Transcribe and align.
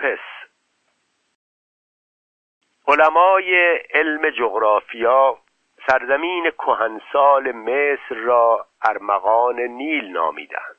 مگالوپس 0.00 0.18
علمای 2.88 3.78
علم 3.94 4.30
جغرافیا 4.30 5.38
سرزمین 5.86 6.50
کهنسال 6.50 7.52
مصر 7.52 8.14
را 8.14 8.66
ارمغان 8.82 9.60
نیل 9.60 10.12
نامیدند 10.12 10.76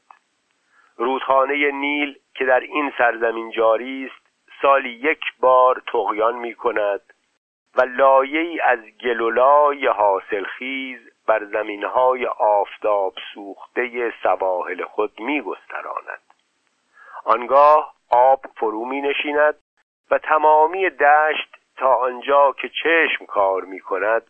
رودخانه 0.98 1.72
نیل 1.72 2.20
که 2.36 2.46
در 2.46 2.60
این 2.60 2.94
سرزمین 2.98 3.52
جاری 3.52 4.06
است 4.12 4.28
سالی 4.62 4.90
یک 4.90 5.22
بار 5.40 5.82
تغیان 5.88 6.36
می 6.36 6.56
کند 6.56 7.02
و 7.76 7.82
لایه 7.82 8.64
از 8.64 8.80
گلولای 9.04 9.88
حاصلخیز 9.88 11.00
بر 11.28 11.46
زمینهای 11.46 12.26
آفتاب 12.26 13.14
سوخته 13.34 14.14
سواحل 14.24 14.84
خود 14.84 15.20
می 15.20 15.42
گستراند. 15.42 16.22
آنگاه 17.26 17.94
آب 18.12 18.46
فرو 18.56 18.86
می 18.86 19.02
نشیند 19.02 19.56
و 20.12 20.18
تمامی 20.18 20.90
دشت 20.90 21.58
تا 21.78 21.96
آنجا 21.96 22.52
که 22.52 22.70
چشم 22.70 23.26
کار 23.26 23.62
می 23.62 23.80
کند 23.80 24.24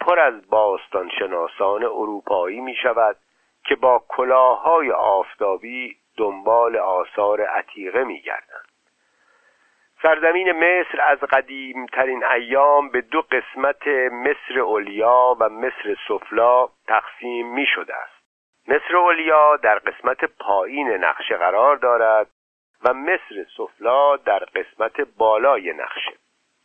پر 0.00 0.20
از 0.20 0.50
باستان 0.50 1.10
شناسان 1.18 1.84
اروپایی 1.84 2.60
می 2.60 2.74
شود 2.74 3.16
که 3.64 3.76
با 3.76 4.04
کلاههای 4.08 4.90
آفتابی 4.90 5.96
دنبال 6.16 6.76
آثار 6.76 7.40
عتیقه 7.40 8.04
می 8.04 8.20
گردند. 8.20 8.64
سرزمین 10.02 10.52
مصر 10.52 11.00
از 11.00 11.18
قدیمترین 11.18 12.24
ایام 12.24 12.88
به 12.88 13.00
دو 13.00 13.22
قسمت 13.22 13.86
مصر 14.12 14.60
اولیا 14.60 15.36
و 15.40 15.48
مصر 15.48 15.96
سفلا 16.08 16.68
تقسیم 16.86 17.54
می 17.54 17.66
شده 17.66 17.96
است 17.96 18.24
مصر 18.68 18.96
اولیا 18.96 19.56
در 19.56 19.78
قسمت 19.78 20.24
پایین 20.24 20.88
نقشه 20.88 21.36
قرار 21.36 21.76
دارد 21.76 22.26
و 22.84 22.94
مصر 22.94 23.46
سفلا 23.56 24.16
در 24.16 24.38
قسمت 24.38 25.00
بالای 25.00 25.72
نقشه. 25.72 26.12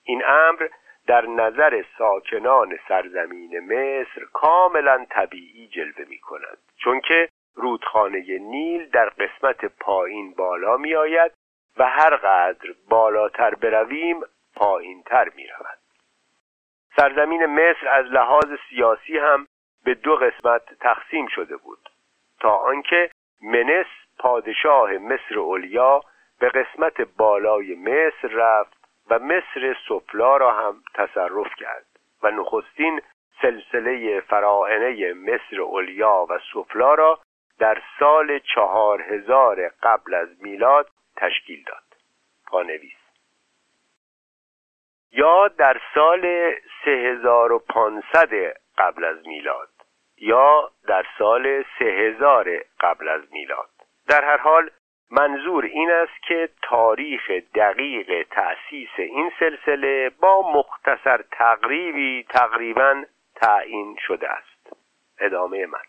این 0.03 0.23
امر 0.26 0.67
در 1.08 1.26
نظر 1.26 1.84
ساکنان 1.98 2.80
سرزمین 2.88 3.59
مصر 3.59 4.26
کاملا 4.34 5.06
طبیعی 5.09 5.67
جلوه 5.67 6.06
می 6.09 6.20
کند. 6.20 6.58
چون 6.78 7.02
که 7.02 7.30
رودخانه 7.56 8.39
نیل 8.39 8.89
در 8.89 9.09
قسمت 9.09 9.66
پایین 9.66 10.34
بالا 10.34 10.78
می 10.78 10.95
آید 10.95 11.31
و 11.78 11.86
هر 11.86 12.16
قدر 12.16 12.73
بالاتر 12.89 13.56
برویم 13.56 14.22
پایین 14.56 15.04
تر 15.04 15.30
می 15.36 15.48
رود. 15.48 15.80
سرزمین 16.95 17.45
مصر 17.45 17.88
از 17.88 18.06
لحاظ 18.06 18.48
سیاسی 18.70 19.17
هم 19.17 19.48
به 19.86 19.94
دو 19.94 20.16
قسمت 20.16 20.73
تقسیم 20.80 21.28
شده 21.28 21.58
بود. 21.58 21.89
تا 22.39 22.56
آنکه 22.56 23.09
منس 23.42 23.88
پادشاه 24.20 24.92
مصر 24.92 25.39
اولیا 25.39 26.02
به 26.40 26.50
قسمت 26.50 27.02
بالای 27.02 27.76
مصر 27.76 28.28
رفت 28.28 28.78
و 29.09 29.20
مصر 29.20 29.76
سفلا 29.90 30.38
را 30.38 30.52
هم 30.52 30.84
تصرف 30.94 31.56
کرد 31.58 31.86
و 32.23 32.32
نخستین 32.32 33.02
سلسله 33.42 34.20
فراعنه 34.20 35.14
مصر 35.14 35.62
اولیا 35.62 36.26
و 36.30 36.40
سفلا 36.54 36.94
را 36.94 37.20
در 37.60 37.82
سال 38.00 38.40
چهار 38.40 39.02
هزار 39.02 39.72
قبل 39.84 40.14
از 40.14 40.30
میلاد 40.42 40.90
تشکیل 41.17 41.64
داد. 41.64 41.84
پانویس 42.48 43.00
یا 45.12 45.48
در 45.48 45.82
سال 45.94 46.54
3500 46.86 48.30
قبل 48.78 49.04
از 49.04 49.28
میلاد 49.28 49.70
یا 50.17 50.72
در 50.88 51.06
سال 51.17 51.64
3000 51.80 52.50
قبل 52.80 53.08
از 53.10 53.22
میلاد. 53.32 53.70
در 54.08 54.26
هر 54.26 54.38
حال 54.38 54.70
منظور 55.12 55.66
این 55.66 55.92
است 55.92 56.24
که 56.28 56.50
تاریخ 56.62 57.32
دقیق 57.56 58.28
تأسیس 58.32 58.90
این 58.98 59.32
سلسله 59.40 60.10
با 60.10 60.52
مختصر 60.56 61.24
تقریبی 61.32 62.26
تقریبا 62.30 63.04
تعیین 63.36 63.98
شده 64.08 64.30
است. 64.30 64.73
ادامه 65.20 65.66
من 65.66 65.80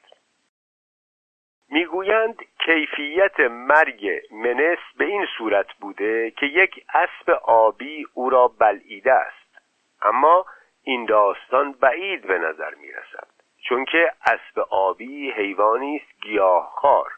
می‌گویند 1.70 2.42
کیفیت 2.58 3.40
مرگ 3.40 4.22
منس 4.32 4.78
به 4.96 5.04
این 5.04 5.26
صورت 5.38 5.72
بوده 5.72 6.30
که 6.30 6.46
یک 6.46 6.84
اسب 6.94 7.30
آبی 7.42 8.06
او 8.14 8.30
را 8.30 8.48
بلعیده 8.48 9.12
است. 9.12 9.58
اما 10.02 10.46
این 10.82 11.04
داستان 11.04 11.72
بعید 11.72 12.26
به 12.26 12.38
نظر 12.38 12.74
می 12.74 12.92
رسد 12.92 13.28
چون 13.62 13.84
که 13.84 14.12
اسب 14.26 14.58
آبی 14.70 15.30
حیوانی 15.30 15.96
است 15.96 16.22
گیاهخوار 16.22 17.12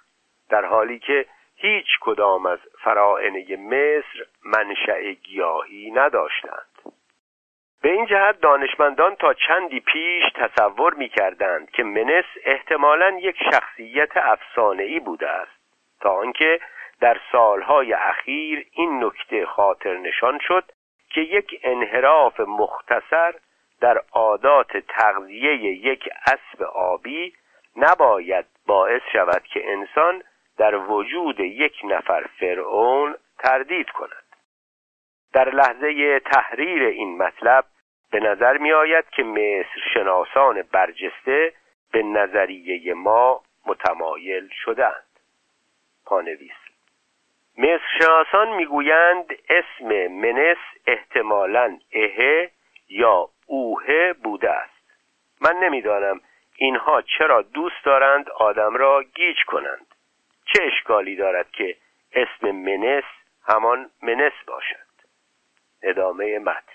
در 0.49 0.65
حالی 0.65 0.99
که 0.99 1.27
هیچ 1.63 1.87
کدام 2.01 2.47
از 2.47 2.59
فرائنه 2.85 3.57
مصر 3.57 4.27
منشأ 4.45 5.13
گیاهی 5.13 5.91
نداشتند. 5.91 6.69
به 7.83 7.93
این 7.93 8.07
جهت 8.07 8.41
دانشمندان 8.41 9.15
تا 9.15 9.35
چندی 9.35 9.81
پیش 9.81 10.23
تصور 10.35 10.95
می 10.95 11.09
کردند 11.09 11.71
که 11.71 11.83
منس 11.83 12.25
احتمالا 12.45 13.19
یک 13.21 13.37
شخصیت 13.53 14.17
افسانه‌ای 14.17 15.01
بوده 15.01 15.29
است 15.29 15.61
تا 16.01 16.11
آنکه 16.11 16.61
در 17.01 17.21
سالهای 17.33 17.93
اخیر 17.93 18.67
این 18.73 19.05
نکته 19.05 19.47
خاطر 19.47 19.97
نشان 19.97 20.39
شد 20.43 20.65
که 21.11 21.21
یک 21.21 21.61
انحراف 21.63 22.41
مختصر 22.41 23.35
در 23.81 24.03
عادات 24.13 24.77
تغذیه 24.77 25.55
یک 25.57 26.09
اسب 26.27 26.63
آبی 26.63 27.35
نباید 27.77 28.47
باعث 28.67 29.03
شود 29.13 29.43
که 29.43 29.73
انسان 29.73 30.23
در 30.59 30.75
وجود 30.75 31.41
یک 31.41 31.75
نفر 31.85 32.27
فرعون 32.41 33.17
تردید 33.39 33.91
کند. 33.91 34.23
در 35.33 35.51
لحظه 35.51 36.21
تحریر 36.21 36.83
این 36.83 37.19
مطلب 37.19 37.65
به 38.11 38.21
نظر 38.21 38.59
می 38.59 38.73
آید 38.73 39.05
که 39.11 39.23
مصر 39.23 39.81
شناسان 39.95 40.63
برجسته 40.63 41.53
به 41.93 42.03
نظریه 42.03 42.95
ما 42.95 43.43
متمایل 43.67 44.49
شدند 44.65 45.07
پانویس 46.07 46.53
مصر 47.59 47.83
شناسان 47.99 48.49
می‌گویند 48.49 49.27
اسم 49.51 50.07
منس 50.09 50.57
احتمالا 50.87 51.79
اهه 51.93 52.51
یا 52.89 53.29
اوه 53.47 54.13
بوده 54.13 54.51
است. 54.51 54.83
من 55.41 55.57
نمی‌دانم 55.57 56.21
اینها 56.57 57.03
چرا 57.03 57.43
دوست 57.43 57.85
دارند 57.85 58.31
آدم 58.31 58.77
را 58.77 59.03
گیج 59.03 59.37
کنند. 59.47 59.92
چه 60.53 60.63
اشکالی 60.63 61.17
دارد 61.17 61.51
که 61.51 61.77
اسم 62.13 62.51
منس 62.51 63.05
همان 63.49 63.91
منس 64.03 64.33
باشد؟ 64.47 64.93
ادامه 65.83 66.39
متن. 66.39 66.73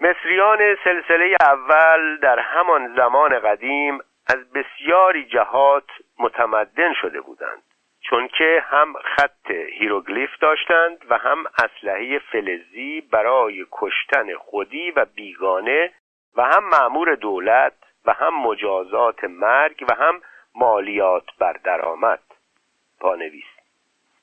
مصریان 0.00 0.76
سلسله 0.84 1.36
اول 1.40 2.16
در 2.16 2.38
همان 2.38 2.96
زمان 2.96 3.38
قدیم 3.38 3.98
از 4.26 4.52
بسیاری 4.52 5.24
جهات 5.24 5.90
متمدن 6.18 6.92
شده 6.94 7.20
بودند 7.20 7.62
چون 8.00 8.28
که 8.28 8.64
هم 8.70 8.94
خط 9.16 9.50
هیروگلیف 9.50 10.30
داشتند 10.40 11.04
و 11.10 11.18
هم 11.18 11.44
اسلحه 11.58 12.18
فلزی 12.18 13.00
برای 13.00 13.66
کشتن 13.72 14.34
خودی 14.34 14.90
و 14.90 15.04
بیگانه 15.04 15.92
و 16.36 16.42
هم 16.42 16.64
مأمور 16.64 17.14
دولت 17.14 17.72
و 18.04 18.12
هم 18.12 18.42
مجازات 18.42 19.24
مرگ 19.24 19.84
و 19.88 19.94
هم 19.94 20.20
مالیات 20.54 21.24
بر 21.38 21.52
درآمد 21.52 22.22
پانویس 23.00 23.44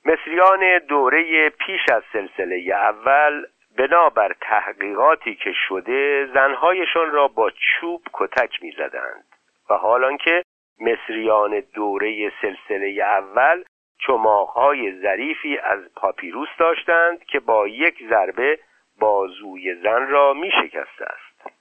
مصریان 0.04 0.78
دوره 0.78 1.50
پیش 1.50 1.80
از 1.92 2.02
سلسله 2.12 2.74
اول 2.74 3.46
بنابر 3.78 4.36
تحقیقاتی 4.40 5.34
که 5.34 5.52
شده 5.68 6.26
زنهایشان 6.34 7.10
را 7.10 7.28
با 7.28 7.50
چوب 7.50 8.02
کتک 8.12 8.62
می‌زدند 8.62 9.24
و 9.70 9.74
حالان 9.74 10.16
که 10.16 10.44
مصریان 10.80 11.60
دوره 11.60 12.32
سلسله 12.42 13.02
اول 13.02 13.64
چماقهای 14.06 15.00
ظریفی 15.02 15.58
از 15.58 15.80
پاپیروس 15.96 16.48
داشتند 16.58 17.24
که 17.24 17.40
با 17.40 17.68
یک 17.68 18.08
ضربه 18.08 18.58
بازوی 19.00 19.74
زن 19.74 20.06
را 20.08 20.34
می 20.34 20.50
شکسته 20.50 21.04
است. 21.04 21.56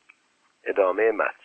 ادامه 0.63 1.12
متن. 1.12 1.44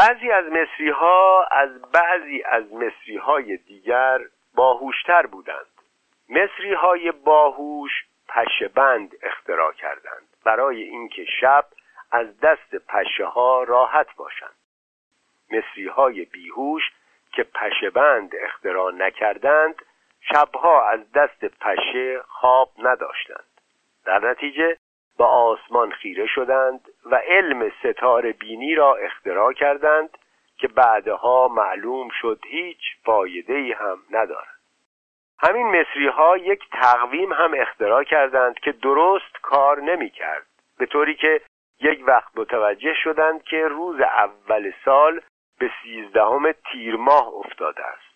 بعضی 0.00 0.30
از 0.30 0.44
مصری 0.44 0.90
ها 0.90 1.44
از 1.50 1.82
بعضی 1.92 2.42
از 2.42 2.72
مصری 2.72 3.16
های 3.16 3.56
دیگر 3.56 4.20
باهوشتر 4.54 5.26
بودند. 5.26 5.66
مصری 6.28 6.74
های 6.74 7.12
باهوش 7.12 7.90
پشه 8.28 8.68
بند 8.68 9.14
اختراع 9.22 9.72
کردند 9.72 10.28
برای 10.44 10.82
اینکه 10.82 11.24
شب 11.40 11.64
از 12.12 12.40
دست 12.40 12.76
پشه 12.88 13.24
ها 13.24 13.62
راحت 13.62 14.16
باشند. 14.16 14.56
مصری 15.50 15.88
های 15.88 16.24
بیهوش 16.24 16.82
که 17.32 17.42
پشه 17.42 17.90
بند 17.90 18.32
اختراع 18.42 18.92
نکردند 18.92 19.82
شبها 20.20 20.88
از 20.88 21.12
دست 21.12 21.44
پشه 21.44 22.22
خواب 22.28 22.72
نداشتند. 22.78 23.60
در 24.04 24.30
نتیجه 24.30 24.76
به 25.18 25.24
آسمان 25.24 25.90
خیره 25.90 26.26
شدند 26.26 26.88
و 27.06 27.14
علم 27.14 27.72
ستاره 27.82 28.32
بینی 28.32 28.74
را 28.74 28.94
اختراع 28.94 29.52
کردند 29.52 30.18
که 30.58 30.68
بعدها 30.68 31.48
معلوم 31.48 32.08
شد 32.20 32.40
هیچ 32.46 32.80
فایده 33.04 33.76
هم 33.80 33.98
ندارد. 34.10 34.60
همین 35.38 35.66
مصری 35.66 36.06
ها 36.06 36.36
یک 36.36 36.62
تقویم 36.72 37.32
هم 37.32 37.54
اختراع 37.54 38.04
کردند 38.04 38.58
که 38.58 38.72
درست 38.72 39.32
کار 39.42 39.80
نمی 39.80 40.10
کرد 40.10 40.46
به 40.78 40.86
طوری 40.86 41.14
که 41.14 41.40
یک 41.80 42.04
وقت 42.06 42.38
متوجه 42.38 42.94
شدند 42.94 43.42
که 43.42 43.68
روز 43.68 44.00
اول 44.00 44.72
سال 44.84 45.20
به 45.58 45.70
سیزدهم 45.82 46.52
تیر 46.52 46.96
ماه 46.96 47.28
افتاده 47.28 47.86
است. 47.86 48.10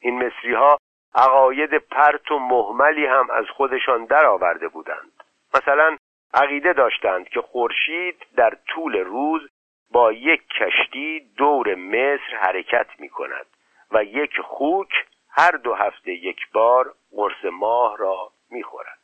این 0.00 0.26
مصری 0.26 0.54
ها 0.54 0.78
عقاید 1.14 1.78
پرت 1.78 2.30
و 2.30 2.38
محملی 2.38 3.06
هم 3.06 3.30
از 3.30 3.44
خودشان 3.48 4.04
درآورده 4.04 4.68
بودند. 4.68 5.12
مثلا 5.54 5.96
عقیده 6.34 6.72
داشتند 6.72 7.28
که 7.28 7.40
خورشید 7.40 8.26
در 8.36 8.56
طول 8.66 8.96
روز 8.96 9.50
با 9.90 10.12
یک 10.12 10.42
کشتی 10.48 11.20
دور 11.36 11.74
مصر 11.74 12.36
حرکت 12.40 12.86
می 12.98 13.08
کند 13.08 13.46
و 13.90 14.04
یک 14.04 14.40
خوک 14.40 15.06
هر 15.30 15.50
دو 15.50 15.74
هفته 15.74 16.12
یک 16.12 16.50
بار 16.52 16.94
قرص 17.10 17.44
ماه 17.52 17.96
را 17.96 18.32
می 18.50 18.62
خورد 18.62 18.98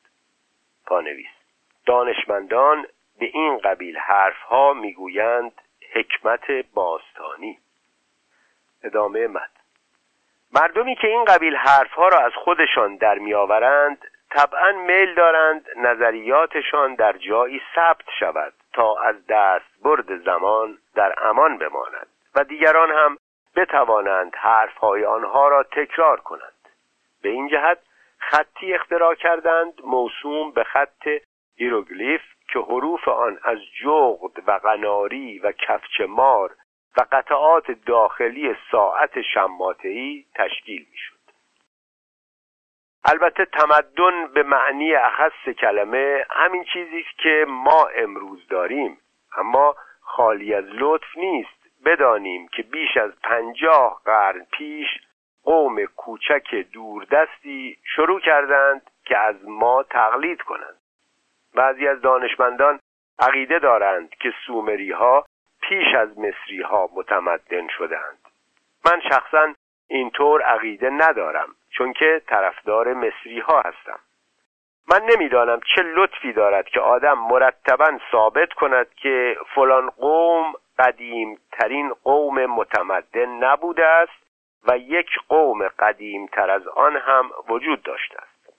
پانویس 0.87 1.31
دانشمندان 1.87 2.87
به 3.19 3.27
این 3.27 3.59
قبیل 3.59 3.99
حرفها 3.99 4.73
می‌گویند 4.73 5.53
حکمت 5.93 6.51
باستانی. 6.75 7.59
ادامه 8.83 9.27
مد 9.27 9.51
مردمی 10.53 10.97
که 10.97 11.09
این 11.09 11.25
قبیل 11.25 11.57
حرفها 11.57 12.09
را 12.09 12.19
از 12.19 12.33
خودشان 12.35 12.97
در 12.97 13.19
میآورند 13.19 14.05
طبعا 14.35 14.73
میل 14.73 15.15
دارند 15.15 15.67
نظریاتشان 15.77 16.95
در 16.95 17.13
جایی 17.13 17.61
ثبت 17.75 18.05
شود 18.19 18.53
تا 18.73 18.97
از 18.97 19.27
دست 19.27 19.83
برد 19.83 20.25
زمان 20.25 20.79
در 20.95 21.15
امان 21.29 21.59
بماند 21.59 22.07
و 22.35 22.45
دیگران 22.45 22.91
هم 22.91 23.17
بتوانند 23.57 24.33
حرفهای 24.37 25.05
آنها 25.05 25.49
را 25.49 25.63
تکرار 25.63 26.21
کنند 26.21 26.69
به 27.23 27.29
این 27.29 27.49
جهت 27.49 27.79
خطی 28.19 28.75
اختراع 28.75 29.15
کردند 29.15 29.73
موسوم 29.85 30.51
به 30.51 30.65
خط 30.65 31.09
هیروگلیف 31.57 32.23
که 32.53 32.59
حروف 32.59 33.09
آن 33.09 33.39
از 33.43 33.59
جغد 33.83 34.49
و 34.49 34.53
قناری 34.53 35.39
و 35.39 35.53
کفچ 35.53 36.01
مار 36.09 36.51
و 36.97 37.05
قطعات 37.13 37.71
داخلی 37.71 38.57
ساعت 38.71 39.23
شماتهی 39.23 40.27
تشکیل 40.35 40.87
می‌شد. 40.91 41.14
البته 43.05 43.45
تمدن 43.45 44.27
به 44.35 44.43
معنی 44.43 44.95
اخص 44.95 45.49
کلمه 45.61 46.27
همین 46.31 46.65
چیزی 46.65 47.01
است 47.01 47.19
که 47.19 47.45
ما 47.49 47.87
امروز 47.97 48.49
داریم. 48.49 48.99
اما 49.37 49.77
خالی 50.01 50.55
از 50.55 50.65
لطف 50.65 51.17
نیست 51.17 51.65
بدانیم 51.85 52.49
که 52.49 52.63
بیش 52.63 52.97
از 52.97 53.11
پنجاه 53.23 54.01
قرن 54.05 54.47
پیش 54.53 54.89
قوم 55.45 55.85
کوچک 55.85 56.55
دوردستی 56.73 57.79
شروع 57.97 58.21
کردند 58.21 58.91
که 59.05 59.19
از 59.19 59.37
ما 59.49 59.83
تقلید 59.83 60.43
کنند. 60.43 60.77
بعضی 61.55 61.89
از 61.89 62.01
دانشمندان 62.01 62.81
عقیده 63.19 63.59
دارند 63.59 64.11
که 64.11 64.33
سومری 64.47 64.91
ها 64.91 65.25
پیش 65.61 65.95
از 65.95 66.19
مصری 66.19 66.63
ها 66.63 66.89
متمدن 66.95 67.69
شدند 67.69 68.19
من 68.87 69.01
شخصا 69.01 69.55
اینطور 69.89 70.43
عقیده 70.43 70.91
ندارم 70.91 71.49
چون 71.71 71.93
که 71.93 72.23
طرفدار 72.27 72.95
مصری 72.95 73.41
ها 73.41 73.61
هستم. 73.61 73.99
من 74.91 75.03
نمی‌دانم 75.03 75.61
چه 75.75 75.83
لطفی 75.83 76.33
دارد 76.33 76.69
که 76.69 76.81
آدم 76.81 77.19
مرتبا 77.19 77.99
ثابت 78.13 78.53
کند 78.53 78.95
که 78.95 79.37
فلان 79.55 79.91
قوم 79.91 80.53
قدیم 80.79 81.39
ترین 81.53 81.93
قوم 82.05 82.47
متمدن 82.47 83.29
نبوده 83.29 83.87
است 83.87 84.25
و 84.69 84.79
یک 84.79 85.09
قوم 85.29 85.69
قدیم 85.69 86.27
تر 86.27 86.51
از 86.51 86.69
آن 86.69 86.97
هم 86.97 87.31
وجود 87.49 87.83
داشته 87.83 88.17
است. 88.19 88.55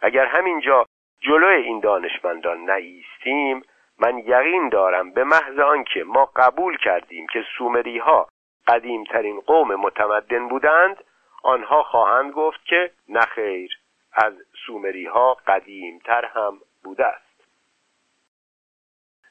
اگر 0.00 0.26
همینجا 0.26 0.86
جلوی 1.20 1.62
این 1.62 1.80
دانشمندان 1.80 2.64
نایستیم 2.64 3.62
من 3.98 4.18
یقین 4.18 4.68
دارم 4.68 5.10
به 5.10 5.24
محض 5.24 5.58
آنکه 5.58 6.04
ما 6.04 6.24
قبول 6.36 6.76
کردیم 6.76 7.26
که 7.26 7.44
سومری 7.58 7.98
ها 7.98 8.28
قدیمترین 8.68 9.40
قوم 9.40 9.74
متمدن 9.74 10.48
بودند 10.48 11.04
آنها 11.42 11.82
خواهند 11.82 12.32
گفت 12.32 12.64
که 12.64 12.90
نخیر 13.08 13.78
از 14.12 14.34
سومری 14.66 15.06
ها 15.06 15.34
قدیمتر 15.46 16.24
هم 16.24 16.58
بوده 16.84 17.06
است. 17.06 17.26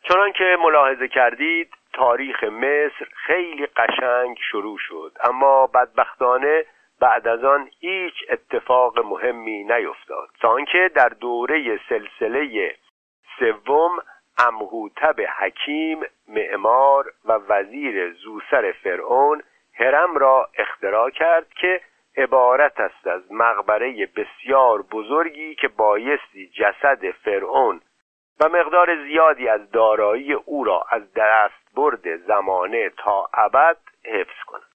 چنان 0.04 0.32
که 0.32 0.58
ملاحظه 0.60 1.08
کردید 1.08 1.74
تاریخ 1.94 2.44
مصر 2.44 3.08
خیلی 3.16 3.66
قشنگ 3.66 4.38
شروع 4.52 4.78
شد 4.78 5.12
اما 5.24 5.68
بدبختانه 5.68 6.66
بعد 7.00 7.28
از 7.28 7.44
آن 7.44 7.70
هیچ 7.80 8.14
اتفاق 8.30 9.00
مهمی 9.00 9.64
نیفتاد. 9.64 10.30
تا 10.40 10.50
آنکه 10.50 10.92
در 10.96 11.10
دوره 11.10 11.80
سلسله 11.90 12.76
سوم 13.40 13.92
امهوتب 14.38 15.16
حکیم 15.40 16.00
معمار 16.28 17.14
و 17.26 17.32
وزیر 17.34 18.14
زوسر 18.14 18.72
فرعون 18.84 19.44
هرم 19.74 20.18
را 20.18 20.50
اختراع 20.58 21.10
کرد 21.10 21.50
که 21.50 21.82
عبارت 22.18 22.80
است 22.80 23.08
از 23.08 23.32
مقبره 23.32 24.10
بسیار 24.16 24.82
بزرگی 24.82 25.56
که 25.56 25.68
بایستی 25.68 26.48
جسد 26.48 27.12
فرعون 27.12 27.82
و 28.40 28.50
مقدار 28.50 29.04
زیادی 29.04 29.48
از 29.48 29.72
دارایی 29.72 30.34
او 30.34 30.64
را 30.64 30.86
از 30.90 31.14
دست 31.16 31.76
برد 31.76 32.18
زمانه 32.18 32.90
تا 32.90 33.30
ابد 33.34 33.78
حفظ 34.06 34.44
کند. 34.48 34.75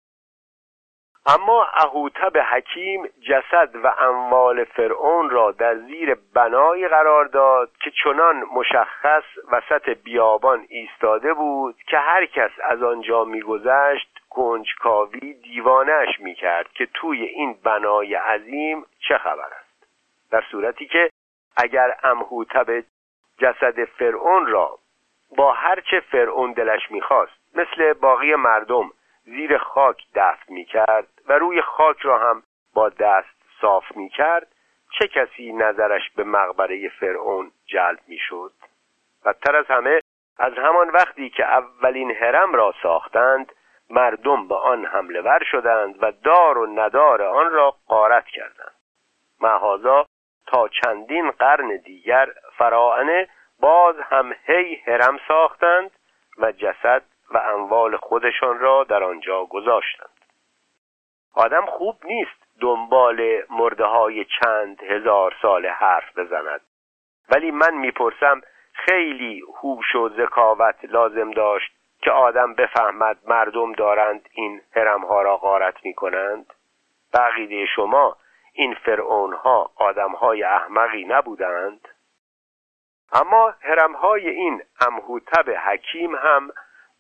اما 1.28 1.68
اهوتب 1.74 2.38
حکیم 2.38 3.10
جسد 3.30 3.76
و 3.76 3.94
اموال 4.00 4.64
فرعون 4.64 5.30
را 5.30 5.52
در 5.52 5.76
زیر 5.76 6.18
بنایی 6.34 6.88
قرار 6.88 7.26
داد 7.26 7.72
که 7.80 7.92
چنان 8.04 8.44
مشخص 8.54 9.24
وسط 9.52 9.90
بیابان 9.90 10.66
ایستاده 10.70 11.34
بود 11.34 11.76
که 11.88 11.98
هر 11.98 12.26
کس 12.26 12.52
از 12.64 12.84
آنجا 12.84 13.24
میگذشت 13.24 14.10
کنجکاوی 14.30 15.34
دیوانش 15.34 16.20
می‌کرد 16.20 16.72
که 16.74 16.88
توی 16.94 17.24
این 17.24 17.56
بنای 17.64 18.16
عظیم 18.16 18.86
چه 19.08 19.18
خبر 19.18 19.50
است؟ 19.60 19.88
در 20.32 20.44
صورتی 20.52 20.86
که 20.86 21.10
اگر 21.58 21.98
امهوتب 22.04 22.84
جسد 23.38 23.86
فرعون 23.86 24.46
را 24.46 24.80
با 25.38 25.52
هرچه 25.52 26.00
فرعون 26.00 26.52
دلش 26.52 26.92
می‌خواست 26.92 27.56
مثل 27.56 27.94
باقی 27.94 28.36
مردم 28.36 28.92
زیر 29.24 29.58
خاک 29.58 30.04
دفن 30.16 30.54
می 30.54 30.66
کرد 30.66 31.15
و 31.28 31.34
روی 31.34 31.62
خاک 31.62 32.00
را 32.00 32.18
هم 32.18 32.44
با 32.74 32.90
دست 32.90 33.36
صاف 33.62 33.84
می 33.96 34.10
کرد 34.10 34.48
چه 35.00 35.08
کسی 35.08 35.54
نظرش 35.54 36.10
به 36.16 36.24
مقبره 36.24 36.90
فرعون 36.90 37.52
جلب 37.66 38.00
می 38.08 38.18
شد 38.18 38.52
بدتر 39.26 39.56
از 39.56 39.66
همه 39.66 40.02
از 40.38 40.54
همان 40.54 40.90
وقتی 40.90 41.30
که 41.30 41.46
اولین 41.46 42.12
هرم 42.12 42.54
را 42.54 42.74
ساختند 42.84 43.52
مردم 43.90 44.48
به 44.48 44.56
آن 44.56 44.86
حمله 44.86 45.22
ور 45.22 45.44
شدند 45.52 46.04
و 46.04 46.12
دار 46.12 46.58
و 46.58 46.66
ندار 46.66 47.22
آن 47.22 47.52
را 47.52 47.76
قارت 47.88 48.26
کردند. 48.26 48.76
محازا 49.42 50.06
تا 50.48 50.68
چندین 50.68 51.32
قرن 51.32 51.78
دیگر 51.78 52.30
فراعنه 52.58 53.28
باز 53.60 53.96
هم 54.00 54.36
هی 54.46 54.76
هرم 54.76 55.20
ساختند 55.28 55.92
و 56.38 56.52
جسد 56.52 57.04
و 57.32 57.38
اموال 57.38 57.98
خودشان 57.98 58.60
را 58.60 58.84
در 58.84 59.04
آنجا 59.04 59.46
گذاشتند. 59.46 60.15
آدم 61.36 61.66
خوب 61.66 61.96
نیست 62.04 62.46
دنبال 62.62 63.44
مرده 63.50 63.86
های 63.86 64.26
چند 64.26 64.84
هزار 64.84 65.36
سال 65.42 65.66
حرف 65.66 66.18
بزند. 66.18 66.62
ولی 67.30 67.52
من 67.52 67.74
می‌پرسم 67.74 68.42
خیلی 68.74 69.44
هوش 69.62 69.96
و 69.96 70.10
ذکاوت 70.10 70.76
لازم 70.84 71.32
داشت 71.32 71.72
که 72.02 72.12
آدم 72.12 72.54
بفهمد 72.54 73.18
مردم 73.28 73.74
دارند 73.74 74.30
این 74.32 74.62
ها 75.10 75.22
را 75.22 75.38
غارت 75.38 75.86
می 75.86 75.94
کنند 75.94 76.54
بقیده 77.14 77.66
شما 77.66 78.18
این 78.54 78.74
فرعون 78.74 79.34
ها 79.34 79.72
آدم 79.76 80.12
های 80.12 80.44
احمقی 80.44 81.06
نبودند؟ 81.06 81.88
اما 83.14 83.54
های 84.02 84.30
این 84.30 84.62
امهوتب 84.88 85.50
حکیم 85.50 86.16
هم 86.16 86.52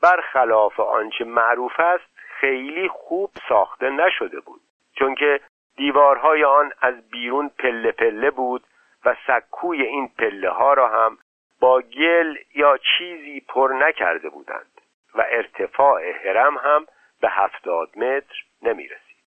برخلاف 0.01 0.79
آنچه 0.79 1.23
معروف 1.23 1.79
است 1.79 2.14
خیلی 2.45 2.87
خوب 2.87 3.31
ساخته 3.49 3.89
نشده 3.89 4.39
بود 4.39 4.61
چون 4.97 5.15
که 5.15 5.39
دیوارهای 5.77 6.43
آن 6.43 6.71
از 6.81 7.09
بیرون 7.09 7.49
پله 7.49 7.91
پله 7.91 8.31
بود 8.31 8.63
و 9.05 9.15
سکوی 9.27 9.81
این 9.81 10.07
پله 10.07 10.49
ها 10.49 10.73
را 10.73 10.87
هم 10.87 11.17
با 11.59 11.81
گل 11.81 12.35
یا 12.55 12.77
چیزی 12.77 13.39
پر 13.39 13.73
نکرده 13.73 14.29
بودند 14.29 14.81
و 15.15 15.25
ارتفاع 15.29 16.11
حرم 16.11 16.57
هم 16.57 16.85
به 17.21 17.29
هفتاد 17.29 17.97
متر 17.97 18.35
نمی 18.61 18.87
رسید. 18.87 19.25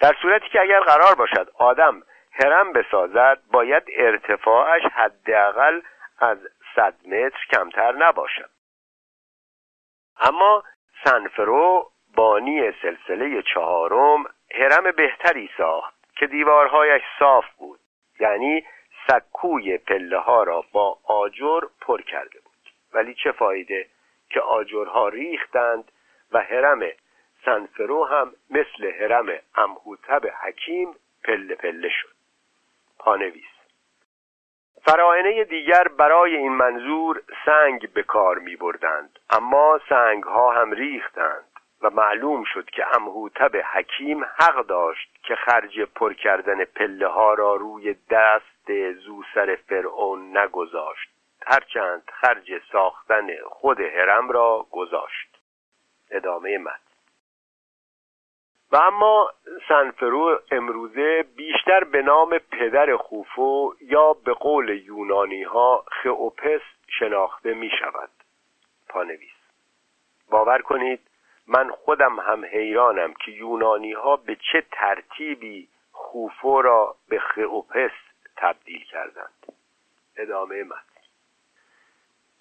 در 0.00 0.14
صورتی 0.22 0.48
که 0.48 0.60
اگر 0.60 0.80
قرار 0.80 1.14
باشد 1.14 1.50
آدم 1.58 2.02
حرم 2.32 2.72
بسازد 2.72 3.38
باید 3.52 3.82
ارتفاعش 3.96 4.82
حداقل 4.82 5.80
از 6.18 6.38
صد 6.76 6.94
متر 7.06 7.46
کمتر 7.52 7.92
نباشد 7.92 8.50
اما 10.20 10.64
سنفرو 11.04 11.91
بانی 12.14 12.72
سلسله 12.72 13.42
چهارم 13.42 14.24
هرم 14.54 14.90
بهتری 14.90 15.50
ساخت 15.56 15.94
که 16.16 16.26
دیوارهایش 16.26 17.02
صاف 17.18 17.44
بود. 17.58 17.80
یعنی 18.20 18.64
سکوی 19.06 19.78
پله 19.78 20.18
ها 20.18 20.42
را 20.42 20.64
با 20.72 20.98
آجر 21.04 21.60
پر 21.80 22.02
کرده 22.02 22.40
بود. 22.40 22.72
ولی 22.94 23.14
چه 23.14 23.32
فایده 23.32 23.86
که 24.30 24.40
آجرها 24.40 25.08
ریختند 25.08 25.92
و 26.32 26.40
حرم 26.40 26.80
سنفرو 27.44 28.04
هم 28.04 28.32
مثل 28.50 28.90
حرم 29.00 29.26
امهوتب 29.54 30.22
حکیم 30.42 30.94
پله 31.24 31.54
پله 31.54 31.88
شد. 31.88 32.12
پانویس. 32.98 33.52
فراعنه 34.84 35.44
دیگر 35.44 35.88
برای 35.88 36.36
این 36.36 36.52
منظور 36.52 37.22
سنگ 37.44 37.92
به 37.92 38.02
کار 38.02 38.38
می 38.38 38.56
بردند 38.56 39.18
اما 39.30 39.80
سنگ 39.88 40.22
ها 40.22 40.50
هم 40.50 40.72
ریختند. 40.72 41.51
و 41.82 41.90
معلوم 41.90 42.44
شد 42.44 42.70
که 42.70 42.96
امهوتب 42.96 43.56
حکیم 43.56 44.24
حق 44.24 44.66
داشت 44.66 45.10
که 45.22 45.34
خرج 45.34 45.80
پر 45.80 46.12
کردن 46.12 46.64
پله 46.64 47.06
ها 47.06 47.34
را 47.34 47.54
روی 47.54 47.96
دست 48.10 48.92
زوسر 48.92 49.58
فرعون 49.68 50.36
نگذاشت. 50.38 51.10
هرچند 51.46 52.10
خرج 52.20 52.62
ساختن 52.72 53.26
خود 53.46 53.80
حرم 53.80 54.30
را 54.30 54.66
گذاشت. 54.70 55.38
ادامه 56.10 56.58
مد 56.58 56.80
و 58.72 58.76
اما 58.76 59.32
سنفرو 59.68 60.40
امروزه 60.50 61.24
بیشتر 61.36 61.84
به 61.84 62.02
نام 62.02 62.38
پدر 62.38 62.96
خوفو 62.96 63.74
یا 63.80 64.12
به 64.12 64.32
قول 64.32 64.68
یونانی 64.68 65.42
ها 65.42 65.84
خئوپس 65.90 66.60
شناخته 66.88 67.54
می 67.54 67.70
شود 67.80 68.10
پانویس. 68.88 69.30
باور 70.30 70.62
کنید 70.62 71.00
من 71.46 71.70
خودم 71.70 72.20
هم 72.20 72.44
حیرانم 72.44 73.14
که 73.14 73.30
یونانی 73.30 73.92
ها 73.92 74.16
به 74.16 74.36
چه 74.52 74.64
ترتیبی 74.72 75.68
خوفو 75.92 76.62
را 76.62 76.96
به 77.08 77.18
خئوپس 77.18 77.90
تبدیل 78.36 78.84
کردند. 78.84 79.52
ادامه 80.16 80.64
من 80.64 80.76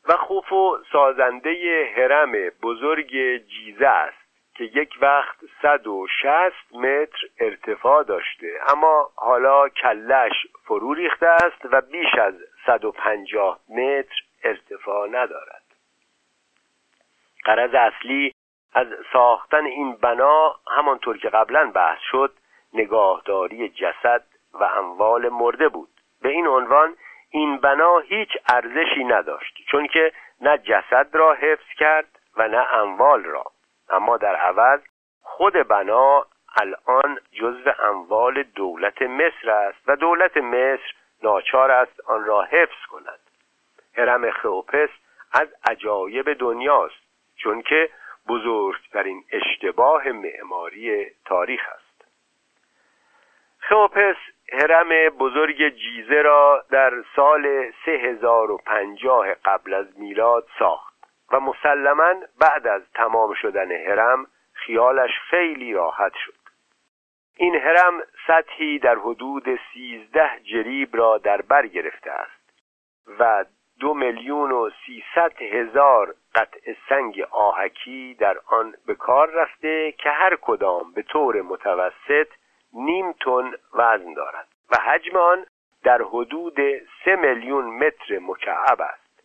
و 0.08 0.18
خوفو 0.18 0.78
سازنده 0.92 1.86
حرم 1.96 2.32
بزرگ 2.62 3.38
جیزه 3.38 3.88
است 3.88 4.22
که 4.56 4.64
یک 4.64 4.94
وقت 5.02 5.38
صد 5.62 5.88
و 5.88 6.08
شست 6.22 6.76
متر 6.76 7.28
ارتفاع 7.40 8.04
داشته 8.04 8.48
اما 8.68 9.12
حالا 9.16 9.70
کلش 9.70 10.48
فرو 10.64 10.94
ریخته 10.94 11.28
است 11.28 11.66
و 11.72 11.82
بیش 11.82 12.16
از 12.16 12.34
صد 12.66 12.86
و 12.86 12.92
پنجاه 12.92 13.60
متر 13.70 14.24
ارتفاع 14.44 15.08
ندارد. 15.08 15.64
قرض 17.44 17.74
اصلی 17.74 18.34
از 18.74 18.88
ساختن 19.14 19.66
این 19.66 19.96
بنا 19.96 20.56
همانطور 20.78 21.18
که 21.18 21.30
قبلا 21.30 21.72
بحث 21.76 22.00
شد 22.12 22.34
نگاهداری 22.74 23.70
جسد 23.70 24.24
و 24.54 24.64
اموال 24.64 25.30
مرده 25.30 25.70
بود. 25.70 25.90
به 26.22 26.30
این 26.30 26.48
عنوان 26.48 26.96
این 27.30 27.58
بنا 27.58 28.00
هیچ 28.00 28.30
ارزشی 28.50 29.04
نداشت 29.04 29.58
چون 29.72 29.88
که 29.88 30.12
نه 30.42 30.58
جسد 30.58 31.08
را 31.14 31.34
حفظ 31.34 31.68
کرد 31.78 32.20
و 32.38 32.48
نه 32.48 32.76
اموال 32.76 33.24
را. 33.24 33.44
اما 33.90 34.18
در 34.18 34.36
عوض 34.36 34.80
خود 35.22 35.54
بنا 35.54 36.26
الان 36.56 37.20
جزو 37.32 37.72
اموال 37.80 38.44
دولت 38.44 39.02
مصر 39.02 39.50
است 39.50 39.80
و 39.88 39.96
دولت 39.96 40.38
مصر 40.38 40.94
ناچار 41.24 41.72
است 41.72 42.00
آن 42.00 42.26
را 42.26 42.42
حفظ 42.42 42.86
کند. 42.90 43.20
هرم 43.98 44.32
خئوپس 44.32 44.90
از 45.34 45.48
عجایب 45.70 46.34
دنیاست 46.34 47.02
چون 47.36 47.62
که 47.62 47.90
بزرگترین 48.28 49.24
اشتباه 49.32 50.12
معماری 50.12 51.06
تاریخ 51.26 51.62
است. 51.76 52.06
خئوپس 53.60 54.16
هرم 54.54 55.10
بزرگ 55.10 55.70
جیزه 55.70 56.22
را 56.22 56.66
در 56.70 57.04
سال 57.16 57.72
3050 57.86 59.34
قبل 59.34 59.74
از 59.74 60.00
میلاد 60.00 60.48
ساخت 60.60 60.94
و 61.32 61.40
مسلما 61.40 62.14
بعد 62.40 62.68
از 62.68 62.82
تمام 62.94 63.34
شدن 63.34 63.72
هرم 63.72 64.28
خیالش 64.54 65.12
خیلی 65.30 65.74
راحت 65.74 66.14
شد. 66.26 66.42
این 67.38 67.56
هرم 67.56 68.04
سطحی 68.28 68.80
در 68.80 68.96
حدود 68.96 69.60
سیزده 69.74 70.40
جریب 70.44 70.96
را 70.96 71.18
در 71.18 71.42
بر 71.42 71.68
گرفته 71.68 72.12
است 72.12 72.54
و 73.20 73.46
دو 73.80 73.94
میلیون 73.94 74.52
و 74.52 74.70
سیصد 74.86 75.42
هزار 75.42 76.16
قطع 76.36 76.74
سنگ 76.90 77.22
آهکی 77.32 78.16
در 78.20 78.38
آن 78.46 78.74
به 78.88 78.96
کار 78.96 79.30
رفته 79.30 79.92
که 79.92 80.10
هر 80.10 80.36
کدام 80.42 80.92
به 80.94 81.02
طور 81.02 81.42
متوسط 81.42 82.28
نیم 82.74 83.12
تن 83.12 83.52
وزن 83.74 84.14
دارد 84.14 84.48
و 84.72 84.78
حجم 84.78 85.18
آن 85.18 85.46
در 85.84 86.02
حدود 86.02 86.58
سه 87.06 87.16
میلیون 87.16 87.66
متر 87.66 88.20
مکعب 88.20 88.82
است. 88.82 89.24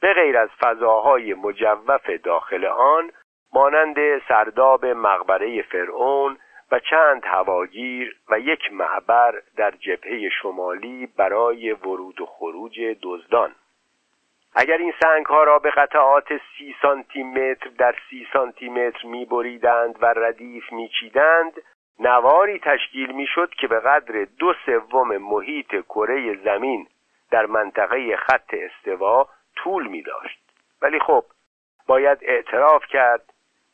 به 0.00 0.12
غیر 0.12 0.38
از 0.38 0.48
فضاهای 0.60 1.34
مجوف 1.34 2.10
داخل 2.24 2.64
آن 2.64 3.10
مانند 3.52 4.18
سرداب 4.28 4.86
مقبره 4.86 5.62
فرعون 5.62 6.38
و 6.72 6.78
چند 6.78 7.22
هواگیر 7.24 8.16
و 8.30 8.38
یک 8.38 8.72
معبر 8.72 9.42
در 9.56 9.70
جبهه 9.70 10.28
شمالی 10.42 11.06
برای 11.06 11.72
ورود 11.72 12.20
و 12.20 12.26
خروج 12.26 12.80
دزدان. 13.02 13.54
اگر 14.54 14.76
این 14.76 14.94
سنگ 15.02 15.26
ها 15.26 15.44
را 15.44 15.58
به 15.58 15.70
قطعات 15.70 16.28
سی 16.28 16.76
سانتی 16.82 17.22
متر 17.22 17.70
در 17.78 17.94
سی 18.10 18.26
سانتی 18.32 18.68
متر 18.68 19.06
می 19.06 19.24
بریدند 19.24 20.02
و 20.02 20.06
ردیف 20.06 20.72
می 20.72 20.88
چیدند 21.00 21.52
نواری 22.00 22.58
تشکیل 22.58 23.12
می 23.12 23.26
شد 23.26 23.50
که 23.50 23.66
به 23.66 23.80
قدر 23.80 24.26
دو 24.38 24.54
سوم 24.66 25.16
محیط 25.16 25.84
کره 25.84 26.36
زمین 26.44 26.88
در 27.30 27.46
منطقه 27.46 28.16
خط 28.16 28.54
استوا 28.54 29.28
طول 29.56 29.86
می 29.86 30.02
داشت 30.02 30.40
ولی 30.82 31.00
خب 31.00 31.24
باید 31.86 32.18
اعتراف 32.22 32.86
کرد 32.86 33.22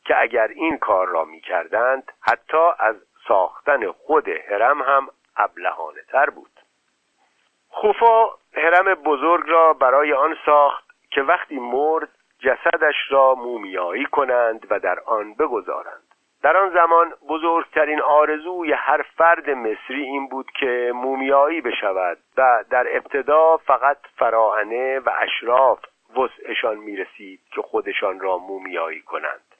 که 0.05 0.21
اگر 0.21 0.47
این 0.47 0.77
کار 0.77 1.07
را 1.07 1.25
می 1.25 1.41
کردند 1.41 2.11
حتی 2.21 2.67
از 2.79 2.95
ساختن 3.27 3.91
خود 3.91 4.27
هرم 4.27 4.81
هم 4.81 5.07
ابلهانه 5.37 6.01
تر 6.11 6.29
بود. 6.29 6.51
خوفا 7.71 8.25
هرم 8.53 8.93
بزرگ 8.93 9.49
را 9.49 9.73
برای 9.73 10.13
آن 10.13 10.37
ساخت 10.45 10.83
که 11.11 11.21
وقتی 11.21 11.59
مرد 11.59 12.09
جسدش 12.39 12.95
را 13.09 13.35
مومیایی 13.35 14.05
کنند 14.05 14.67
و 14.69 14.79
در 14.79 14.99
آن 14.99 15.33
بگذارند. 15.33 16.03
در 16.43 16.57
آن 16.57 16.69
زمان 16.73 17.13
بزرگترین 17.29 18.01
آرزوی 18.01 18.73
هر 18.73 19.01
فرد 19.17 19.49
مصری 19.49 20.03
این 20.03 20.27
بود 20.27 20.51
که 20.59 20.91
مومیایی 20.95 21.61
بشود 21.61 22.17
و 22.37 22.63
در 22.69 22.97
ابتدا 22.97 23.57
فقط 23.57 23.97
فراعنه 24.17 24.99
و 24.99 25.09
اشراف 25.19 25.79
وسعشان 26.17 26.77
می‌رسید 26.77 27.39
که 27.51 27.61
خودشان 27.61 28.19
را 28.19 28.37
مومیایی 28.37 29.01
کنند. 29.01 29.55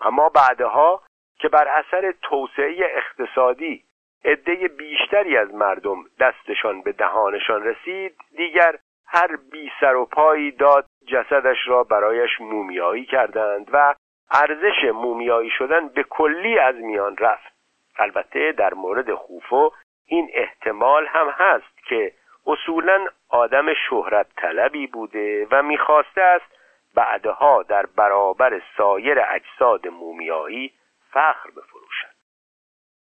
اما 0.00 0.28
بعدها 0.28 1.02
که 1.38 1.48
بر 1.48 1.68
اثر 1.68 2.14
توسعه 2.22 2.76
اقتصادی 2.96 3.84
عده 4.24 4.68
بیشتری 4.68 5.36
از 5.36 5.54
مردم 5.54 6.04
دستشان 6.20 6.82
به 6.82 6.92
دهانشان 6.92 7.64
رسید. 7.64 8.16
دیگر 8.36 8.76
هر 9.06 9.36
بی 9.36 9.72
سر 9.80 9.96
و 9.96 10.06
پایی 10.06 10.50
داد 10.50 10.86
جسدش 11.06 11.58
را 11.66 11.84
برایش 11.84 12.40
مومیایی 12.40 13.04
کردند 13.04 13.70
و 13.72 13.94
ارزش 14.30 14.84
مومیایی 14.84 15.50
شدن 15.50 15.88
به 15.88 16.02
کلی 16.02 16.58
از 16.58 16.74
میان 16.74 17.16
رفت. 17.16 17.54
البته 17.98 18.52
در 18.52 18.74
مورد 18.74 19.14
خوفو 19.14 19.70
این 20.06 20.30
احتمال 20.34 21.06
هم 21.06 21.28
هست 21.28 21.86
که 21.88 22.12
اصولا 22.46 23.06
آدم 23.28 23.74
شهرت 23.74 24.26
طلبی 24.36 24.86
بوده 24.86 25.46
و 25.50 25.62
می‌خواسته 25.62 26.22
است 26.22 26.58
بعدها 26.94 27.62
در 27.62 27.86
برابر 27.86 28.62
سایر 28.76 29.18
اجساد 29.28 29.88
مومیایی 29.88 30.72
فخر 31.10 31.50
بفروشد. 31.50 32.14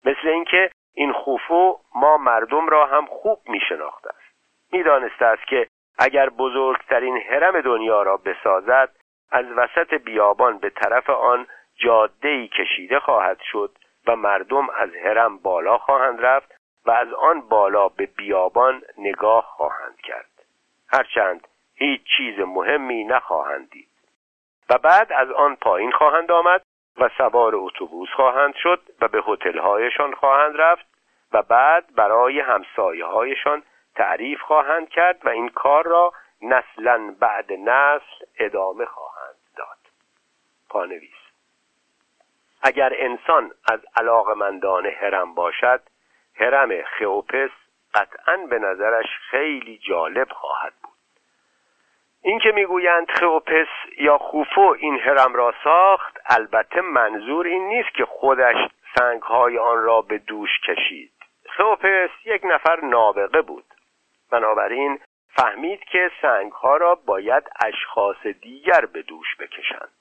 مثل 0.06 0.28
اینکه 0.28 0.72
این 0.96 1.14
خوفو 1.14 1.80
ما 1.96 2.18
مردم 2.18 2.70
را 2.70 2.86
هم 2.86 3.06
خوب 3.06 3.40
میشناخته 3.46 4.10
است. 4.10 4.36
می‌دانسته 4.72 5.26
است 5.26 5.48
که 5.48 5.68
اگر 5.98 6.30
بزرگترین 6.30 7.18
حرم 7.18 7.62
دنیا 7.62 8.04
را 8.04 8.18
بسازد 8.18 8.90
از 9.32 9.46
وسط 9.46 9.94
بیابان 9.94 10.58
به 10.58 10.70
طرف 10.70 11.10
آن 11.10 11.48
جاده‌ای 11.76 12.48
کشیده 12.48 13.00
خواهد 13.00 13.40
شد 13.52 13.78
و 14.08 14.16
مردم 14.16 14.70
از 14.70 14.90
هرم 15.04 15.38
بالا 15.38 15.78
خواهند 15.78 16.26
رفت 16.26 16.56
و 16.86 16.92
از 16.92 17.14
آن 17.14 17.42
بالا 17.42 17.90
به 17.90 18.06
بیابان 18.06 18.82
نگاه 18.98 19.44
خواهند 19.44 19.98
کرد. 20.04 20.30
هرچند 20.88 21.48
هیچ 21.76 22.02
چیز 22.18 22.40
مهمی 22.40 23.04
نخواهند 23.04 23.70
دید. 23.70 23.90
و 24.70 24.78
بعد 24.78 25.14
از 25.14 25.32
آن 25.32 25.56
پایین 25.56 25.92
خواهند 25.92 26.32
آمد 26.32 26.62
و 26.98 27.10
سوار 27.18 27.56
اتوبوس 27.56 28.10
خواهند 28.10 28.56
شد 28.56 28.82
و 29.02 29.08
به 29.08 29.24
هتل‌هایشان 29.28 30.14
خواهند 30.14 30.62
رفت 30.62 30.86
و 31.32 31.42
بعد 31.42 31.96
برای 31.96 32.40
همسایه 32.40 33.06
هایشان 33.06 33.64
تعریف 33.96 34.42
خواهند 34.42 34.90
کرد 34.90 35.26
و 35.26 35.30
این 35.30 35.50
کار 35.50 35.86
را 35.86 36.14
نسلا 36.42 37.16
بعد 37.20 37.54
نسل 37.54 38.26
ادامه 38.40 38.86
خواهند 38.86 39.36
داد. 39.58 39.78
پانویس. 40.70 41.26
اگر 42.62 42.94
انسان 42.98 43.52
از 43.72 43.80
علاقمندان 43.96 44.86
هرم 44.86 45.34
باشد 45.34 45.82
هرم 46.36 46.84
خئوپس 46.84 47.50
قطعا 47.94 48.38
به 48.50 48.60
نظرش 48.60 49.06
خیلی 49.30 49.78
جالب 49.78 50.28
خواهد 50.32 50.74
اینکه 52.26 52.52
می‌گویند 52.52 53.12
خئوپس 53.12 53.68
یا 53.98 54.18
خوفو 54.18 54.76
این 54.80 55.00
هرم 55.00 55.34
را 55.34 55.54
ساخت 55.64 56.18
البته 56.26 56.82
منظور 56.82 57.46
این 57.46 57.68
نیست 57.68 57.94
که 57.94 58.06
خودش 58.06 58.56
سنگهای 58.96 59.58
آن 59.58 59.84
را 59.84 60.02
به 60.02 60.18
دوش 60.18 60.50
کشید. 60.68 61.12
خئوپس 61.50 62.10
یک 62.26 62.42
نفر 62.46 62.80
نابغه 62.86 63.42
بود. 63.42 63.66
بنابراین 64.32 65.00
فهمید 65.36 65.80
که 65.80 66.12
سنگها 66.22 66.78
را 66.78 66.96
باید 66.96 67.44
اشخاص 67.66 68.28
دیگر 68.28 68.86
به 68.94 69.02
دوش 69.02 69.36
بکشند. 69.40 69.94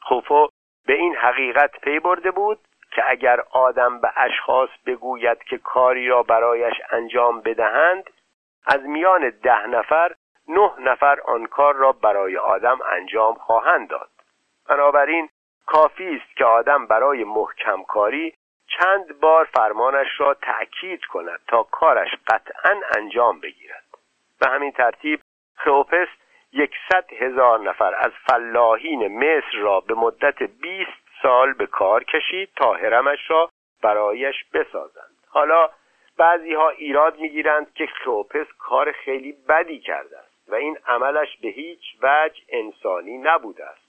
خوفو 0.00 0.48
به 0.86 0.92
این 0.92 1.16
حقیقت 1.16 1.80
پی 1.80 1.98
برده 1.98 2.30
بود 2.30 2.58
که 2.90 3.02
اگر 3.10 3.40
آدم 3.50 4.00
به 4.00 4.08
اشخاص 4.16 4.70
بگوید 4.86 5.38
که 5.42 5.58
کاری 5.58 6.08
را 6.08 6.22
برایش 6.22 6.74
انجام 6.90 7.40
بدهند 7.40 8.10
از 8.66 8.80
میان 8.80 9.30
ده 9.30 9.66
نفر 9.66 10.14
نه 10.48 10.70
نفر 10.78 11.20
آن 11.20 11.46
کار 11.46 11.74
را 11.74 11.92
برای 11.92 12.36
آدم 12.36 12.78
انجام 12.92 13.34
خواهند 13.34 13.88
داد. 13.88 14.10
بنابراین 14.68 15.28
کافی 15.66 16.20
است 16.22 16.36
که 16.36 16.44
آدم 16.44 16.86
برای 16.86 17.24
محکم 17.24 17.82
کاری 17.82 18.34
چند 18.78 19.20
بار 19.20 19.44
فرمانش 19.44 20.08
را 20.18 20.34
تأکید 20.34 21.04
کند 21.04 21.40
تا 21.48 21.62
کارش 21.62 22.10
قطعا 22.26 22.80
انجام 22.96 23.40
بگیرد. 23.40 23.84
به 24.40 24.48
همین 24.48 24.72
ترتیب 24.72 25.20
خئوپس 25.56 26.08
یکصد 26.52 27.12
هزار 27.12 27.60
نفر 27.60 27.94
از 27.94 28.12
فلاحین 28.26 29.18
مصر 29.18 29.58
را 29.58 29.80
به 29.80 29.94
مدت 29.94 30.42
بیست 30.42 31.04
سال 31.22 31.52
به 31.52 31.66
کار 31.66 32.04
کشید 32.04 32.50
تا 32.56 32.72
حرمش 32.72 33.30
را 33.30 33.50
برایش 33.82 34.44
بسازند. 34.52 35.16
حالا 35.28 35.70
بعضی 36.18 36.54
ها 36.54 36.68
ایراد 36.68 37.18
می‌گیرند 37.18 37.72
که 37.74 37.86
خئوپس 37.86 38.46
کار 38.58 38.92
خیلی 38.92 39.32
بدی 39.48 39.80
کرده 39.80 40.18
است. 40.18 40.33
و 40.48 40.54
این 40.54 40.78
عملش 40.86 41.36
به 41.36 41.48
هیچ 41.48 41.80
وجه 42.02 42.42
انسانی 42.48 43.18
نبوده 43.18 43.64
است. 43.64 43.84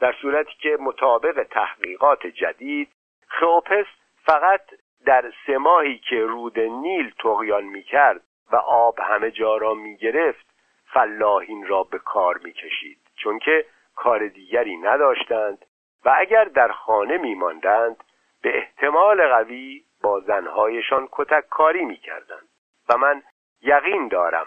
در 0.00 0.12
صورتی 0.12 0.52
که 0.60 0.76
مطابق 0.80 1.46
تحقیقات 1.50 2.26
جدید 2.26 2.88
خئوپس 3.28 3.86
فقط 4.24 4.60
در 5.06 5.32
سه 5.46 5.58
ماهی 5.58 5.98
که 5.98 6.20
رود 6.20 6.60
نیل 6.60 7.14
تقیان 7.18 7.64
می‌کرد 7.64 8.20
و 8.52 8.56
آب 8.56 9.00
همه 9.00 9.30
جا 9.30 9.56
را 9.56 9.74
می‌گرفت 9.74 10.46
فلاحین 10.86 11.66
را 11.66 11.82
به 11.82 11.98
کار 11.98 12.38
می‌کشید. 12.38 12.98
چون 13.16 13.38
که 13.38 13.66
کار 13.96 14.28
دیگری 14.28 14.76
نداشتند 14.76 15.64
و 16.04 16.14
اگر 16.16 16.44
در 16.44 16.72
خانه 16.72 17.18
میماندند 17.18 18.04
به 18.42 18.58
احتمال 18.58 19.28
قوی 19.28 19.84
با 20.02 20.20
زنهایشان 20.20 21.08
کتک 21.12 21.48
کاری 21.48 21.84
می‌کردند. 21.84 22.48
و 22.88 22.98
من 22.98 23.22
یقین 23.62 24.08
دارم 24.08 24.46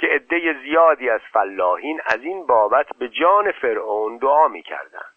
که 0.00 0.06
عده 0.06 0.56
زیادی 0.62 1.10
از 1.10 1.20
فلاحین 1.32 2.00
از 2.06 2.22
این 2.22 2.46
بابت 2.46 2.86
به 2.98 3.08
جان 3.08 3.52
فرعون 3.52 4.16
دعا 4.16 4.48
می‌کردند. 4.48 5.14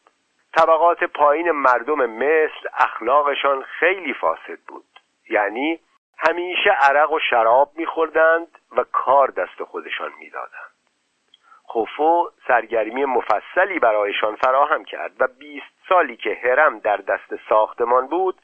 طبقات 0.58 1.04
پایین 1.04 1.52
مردم 1.52 2.06
مصر 2.06 2.68
اخلاقشان 2.80 3.62
خیلی 3.62 4.14
فاسد 4.14 4.60
بود. 4.68 4.86
یعنی 5.30 5.80
همیشه 6.18 6.70
عرق 6.70 7.12
و 7.12 7.20
شراب 7.20 7.72
میخوردند 7.76 8.48
و 8.78 8.84
کار 8.92 9.28
دست 9.28 9.64
خودشان 9.64 10.12
می‌دادند. 10.20 10.74
خوفو 11.64 12.30
سرگرمی 12.48 13.06
مفصلی 13.06 13.80
برایشان 13.80 14.36
فراهم 14.36 14.86
کرد 14.86 15.12
و 15.20 15.28
بیست 15.28 15.74
سالی 15.90 16.18
که 16.18 16.38
هرم 16.44 16.80
در 16.80 16.98
دست 16.98 17.36
ساختمان 17.50 18.08
بود 18.08 18.36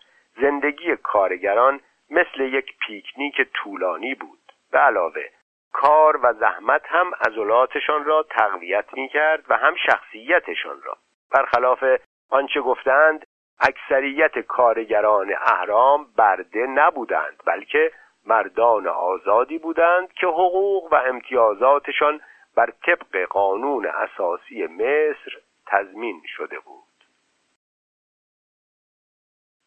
زندگی 0.41 0.96
کارگران 0.96 1.79
مثل 2.10 2.41
یک 2.41 2.77
پیکنیک 2.79 3.41
طولانی 3.53 4.15
بود. 4.15 4.39
به 4.72 4.79
علاوه 4.79 5.38
کار 5.81 6.19
و 6.24 6.33
زحمت 6.33 6.81
هم 6.86 7.11
عضلاتشان 7.27 8.05
را 8.05 8.24
تقویت 8.29 8.85
می 8.94 9.09
کرد 9.09 9.44
و 9.50 9.57
هم 9.57 9.75
شخصیتشان 9.75 10.81
را. 10.81 10.98
برخلاف 11.31 11.83
آنچه 12.29 12.61
گفتند 12.61 13.25
اکثریت 13.59 14.39
کارگران 14.39 15.33
اهرام 15.42 16.07
برده 16.18 16.59
نبودند 16.59 17.42
بلکه 17.46 17.92
مردان 18.25 18.87
آزادی 18.87 19.57
بودند 19.57 20.13
که 20.13 20.27
حقوق 20.27 20.94
و 20.94 20.96
امتیازاتشان 20.96 22.22
بر 22.55 22.74
طبق 22.85 23.27
قانون 23.29 23.85
اساسی 23.85 24.68
مصر 24.68 25.37
تضمین 25.68 26.22
شده 26.25 26.59
بود. 26.59 26.83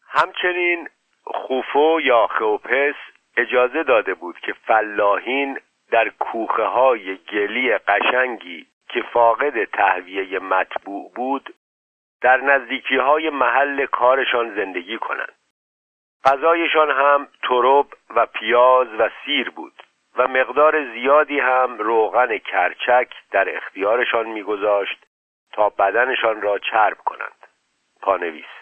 همچنین 0.07 0.89
خوفو 1.23 1.99
یا 2.03 2.27
خوپس 2.27 2.95
اجازه 3.37 3.83
داده 3.83 4.13
بود 4.13 4.39
که 4.39 4.53
فلاحین 4.53 5.59
در 5.93 6.09
کوخه 6.09 6.63
های 6.63 7.17
گلی 7.17 7.77
قشنگی 7.77 8.67
که 8.89 9.01
فاقد 9.01 9.63
تهویه 9.63 10.39
مطبوع 10.39 11.11
بود 11.15 11.53
در 12.21 12.37
نزدیکی 12.37 12.97
های 12.97 13.29
محل 13.29 13.85
کارشان 13.85 14.55
زندگی 14.55 14.97
کنند. 14.97 15.35
غذایشان 16.25 16.91
هم 16.91 17.27
ترب 17.43 17.85
و 18.15 18.25
پیاز 18.25 18.87
و 18.99 19.09
سیر 19.25 19.49
بود 19.49 19.83
و 20.17 20.27
مقدار 20.27 20.93
زیادی 20.93 21.39
هم 21.39 21.77
روغن 21.77 22.37
کرچک 22.37 23.13
در 23.31 23.55
اختیارشان 23.57 24.27
میگذاشت 24.27 25.05
تا 25.51 25.69
بدنشان 25.69 26.41
را 26.41 26.59
چرب 26.59 26.97
کنند. 26.97 27.47
پانویس 28.01 28.53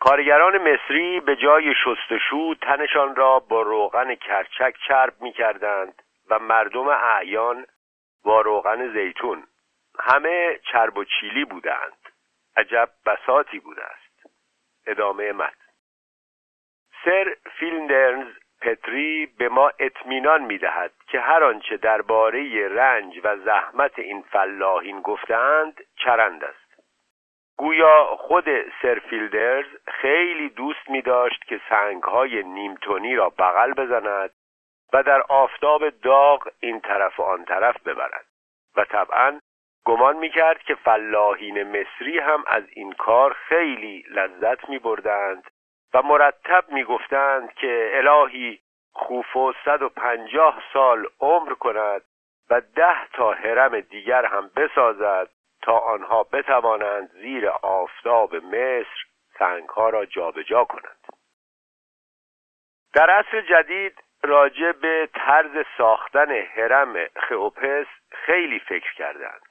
کارگران 0.00 0.58
مصری 0.58 1.20
به 1.20 1.36
جای 1.36 1.74
شستشو 1.84 2.54
تنشان 2.54 3.16
را 3.16 3.38
با 3.38 3.62
روغن 3.62 4.14
کرچک 4.14 4.74
چرب 4.88 5.12
می 5.20 5.32
کردند 5.32 6.02
و 6.30 6.38
مردم 6.38 6.88
اعیان 6.88 7.66
با 8.24 8.40
روغن 8.40 8.92
زیتون. 8.92 9.46
همه 9.98 10.60
چرب 10.72 10.98
و 10.98 11.04
چیلی 11.04 11.44
بودند. 11.44 11.98
عجب 12.56 12.88
بساطی 13.06 13.58
بوده 13.58 13.84
است. 13.84 14.36
ادامه 14.86 15.32
متن. 15.32 15.66
سر 17.04 17.36
فلیندرز 17.58 18.26
پتری 18.60 19.26
به 19.26 19.48
ما 19.48 19.72
اطمینان 19.78 20.42
می‌دهد 20.42 20.92
که 21.08 21.20
هر 21.20 21.44
آنچه 21.44 21.76
درباره 21.76 22.68
رنج 22.68 23.20
و 23.24 23.36
زحمت 23.36 23.98
این 23.98 24.22
فلاحین 24.22 25.00
گفتند 25.00 25.80
چرند 25.96 26.44
است. 26.44 26.66
گویا 27.56 28.04
خود 28.04 28.44
سر 28.82 28.98
فلیندرز 28.98 29.66
خیلی 29.86 30.48
دوست 30.48 30.90
می 30.90 31.02
داشت 31.02 31.44
که 31.44 31.60
سنگهای 31.68 32.42
نیم‌تنی 32.42 33.16
را 33.16 33.30
بغل 33.30 33.72
بزند 33.72 34.30
و 34.92 35.02
در 35.02 35.22
آفتاب 35.22 35.90
داغ 35.90 36.48
این 36.60 36.80
طرف 36.80 37.20
و 37.20 37.22
آن 37.22 37.44
طرف 37.44 37.82
ببرد. 37.82 38.26
و 38.76 38.84
طبعا 38.84 39.40
گمان 39.84 40.16
می‌کرد 40.16 40.62
که 40.62 40.74
فلاحین 40.74 41.62
مصری 41.62 42.18
هم 42.18 42.44
از 42.46 42.64
این 42.70 42.94
خیلی 42.94 43.34
خیلی 43.48 44.04
لذت 44.10 44.68
میبردند 44.68 45.50
و 45.94 46.02
مرتب 46.02 46.64
می‌گفتند 46.68 47.54
که 47.54 47.90
الهی 47.94 48.60
خوفو 48.92 49.52
صد 49.64 49.82
و 49.82 49.88
پنجاه 49.88 50.62
سال 50.72 51.06
عمر 51.20 51.54
کند 51.54 52.02
و 52.50 52.60
ده 52.60 53.08
تا 53.12 53.32
حرم 53.32 53.80
دیگر 53.80 54.24
هم 54.24 54.50
بسازد 54.56 55.28
تا 55.62 55.78
آنها 55.78 56.22
بتوانند 56.22 57.10
زیر 57.10 57.48
آفتاب 57.48 58.36
مصر 58.36 59.06
سنگها 59.38 59.88
را 59.88 60.06
جابجا 60.06 60.42
جا 60.42 60.64
کنند. 60.64 61.06
در 62.94 63.10
عصر 63.10 63.40
جدید 63.40 64.02
راجع 64.26 64.72
به 64.72 65.08
طرز 65.14 65.66
ساختن 65.78 66.40
حرم 66.40 67.06
خئوپس 67.16 67.86
خیلی 68.10 68.58
فکر 68.58 68.94
کردند. 68.94 69.42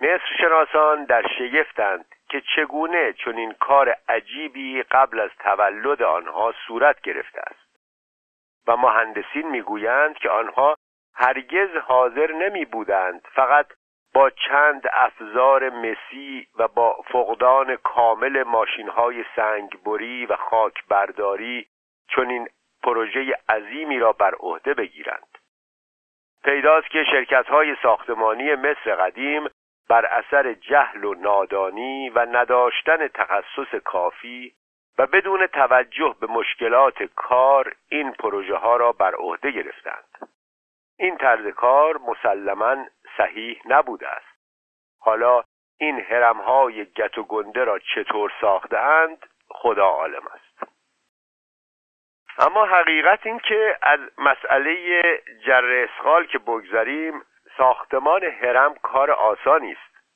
مصر 0.00 0.36
شناسان 0.40 1.04
در 1.04 1.26
شگفتند 1.38 2.04
که 2.28 2.42
چگونه 2.56 3.12
چنین 3.12 3.52
کار 3.52 3.96
عجیبی 4.08 4.82
قبل 4.82 5.20
از 5.20 5.30
تولد 5.38 6.02
آنها 6.02 6.54
صورت 6.66 7.00
گرفته 7.00 7.40
است. 7.40 7.62
و 8.66 8.76
مهندسین 8.76 9.50
می‌گویند 9.50 10.16
که 10.16 10.30
آنها 10.30 10.76
هرگز 11.14 11.76
حاضر 11.76 12.32
نمی 12.32 12.64
بودند 12.64 13.22
فقط 13.34 13.66
با 14.14 14.30
چند 14.30 14.82
افزار 14.92 15.70
مسی 15.70 16.46
و 16.58 16.68
با 16.68 16.96
فقدان 17.12 17.76
کامل 17.76 18.42
ماشین 18.42 18.88
های 18.88 19.24
سنگ 19.36 19.82
بری 19.82 20.26
و 20.26 20.36
خاک 20.36 20.86
برداری 20.88 21.66
چنین 22.16 22.48
پروژه 22.82 23.34
عظیمی 23.48 23.98
را 23.98 24.12
بر 24.12 24.34
عهده 24.34 24.74
بگیرند. 24.74 25.38
پیداست 26.44 26.90
که 26.90 27.04
شرکت 27.04 27.46
های 27.46 27.76
ساختمانی 27.82 28.54
مصر 28.54 28.94
قدیم 28.94 29.48
بر 29.88 30.06
اثر 30.06 30.52
جهل 30.52 31.04
و 31.04 31.14
نادانی 31.14 32.10
و 32.10 32.26
نداشتن 32.26 33.08
تخصص 33.08 33.74
کافی 33.84 34.54
و 34.98 35.06
بدون 35.06 35.46
توجه 35.46 36.16
به 36.20 36.26
مشکلات 36.26 37.02
کار 37.02 37.74
این 37.88 38.12
پروژه 38.12 38.56
ها 38.56 38.76
را 38.76 38.92
بر 38.92 39.14
عهده 39.14 39.50
گرفتند. 39.50 40.28
این 40.98 41.16
طرز 41.16 41.54
کار 41.54 41.98
مسلما 41.98 42.76
صحیح 43.16 43.62
نبوده 43.64 44.08
است. 44.08 44.32
حالا 45.00 45.42
این 45.78 46.00
هرم 46.00 46.40
های 46.40 46.84
گت 46.84 47.18
و 47.18 47.22
گنده 47.22 47.64
را 47.64 47.78
چطور 47.78 48.32
ساختهاند؟ 48.40 49.26
خدا 49.48 49.86
عالم 49.86 50.26
است. 50.34 50.51
اما 52.38 52.64
حقیقت 52.66 53.26
این 53.26 53.38
که 53.38 53.78
از 53.82 54.00
مسئله 54.18 55.02
جر 55.46 55.64
اسخال 55.64 56.26
که 56.26 56.38
بگذاریم 56.38 57.22
ساختمان 57.56 58.24
هرم 58.24 58.74
کار 58.74 59.10
آسانی 59.10 59.72
است. 59.72 60.06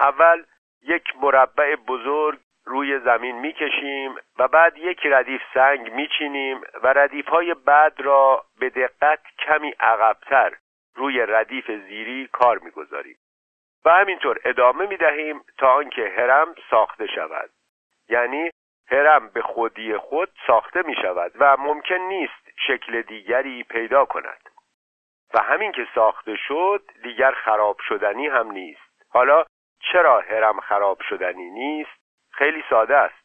اول 0.00 0.44
یک 0.82 1.04
مربع 1.20 1.76
بزرگ 1.76 2.38
روی 2.64 2.98
زمین 2.98 3.38
می‌کشیم 3.38 4.14
و 4.38 4.48
بعد 4.48 4.78
یک 4.78 5.06
ردیف 5.06 5.42
سنگ 5.54 5.92
میچینیم 5.92 6.60
و 6.82 6.92
ردیف 6.92 7.28
های 7.28 7.54
بعد 7.54 8.00
را 8.00 8.44
به 8.60 8.70
دقت 8.70 9.20
کمی 9.38 9.74
عقبتر 9.80 10.52
روی 10.94 11.26
ردیف 11.26 11.70
زیری 11.70 12.28
کار 12.32 12.58
می‌گذاریم. 12.58 13.16
و 13.84 13.90
همینطور 13.90 14.40
ادامه 14.44 14.86
می‌دهیم 14.86 15.44
تا 15.58 15.72
آنکه 15.72 16.12
هرم 16.16 16.54
ساخته 16.70 17.06
شود. 17.06 17.50
یعنی 18.08 18.50
هرم 18.92 19.28
به 19.28 19.42
خودی 19.42 19.96
خود 19.96 20.28
ساخته 20.46 20.82
می 20.86 20.94
شود 21.02 21.32
و 21.34 21.56
ممکن 21.56 21.94
نیست 21.94 22.50
شکل 22.66 23.02
دیگری 23.02 23.62
پیدا 23.62 24.04
کند. 24.04 24.48
و 25.34 25.42
همین 25.42 25.72
که 25.72 25.86
ساخته 25.94 26.36
شد 26.36 26.82
دیگر 27.02 27.32
خراب 27.32 27.76
شدنی 27.88 28.26
هم 28.26 28.50
نیست. 28.50 29.08
حالا 29.08 29.44
چرا 29.92 30.20
هرم 30.20 30.60
خراب 30.60 31.00
شدنی 31.08 31.50
نیست؟ 31.50 32.00
خیلی 32.32 32.64
ساده 32.70 32.96
است. 32.96 33.22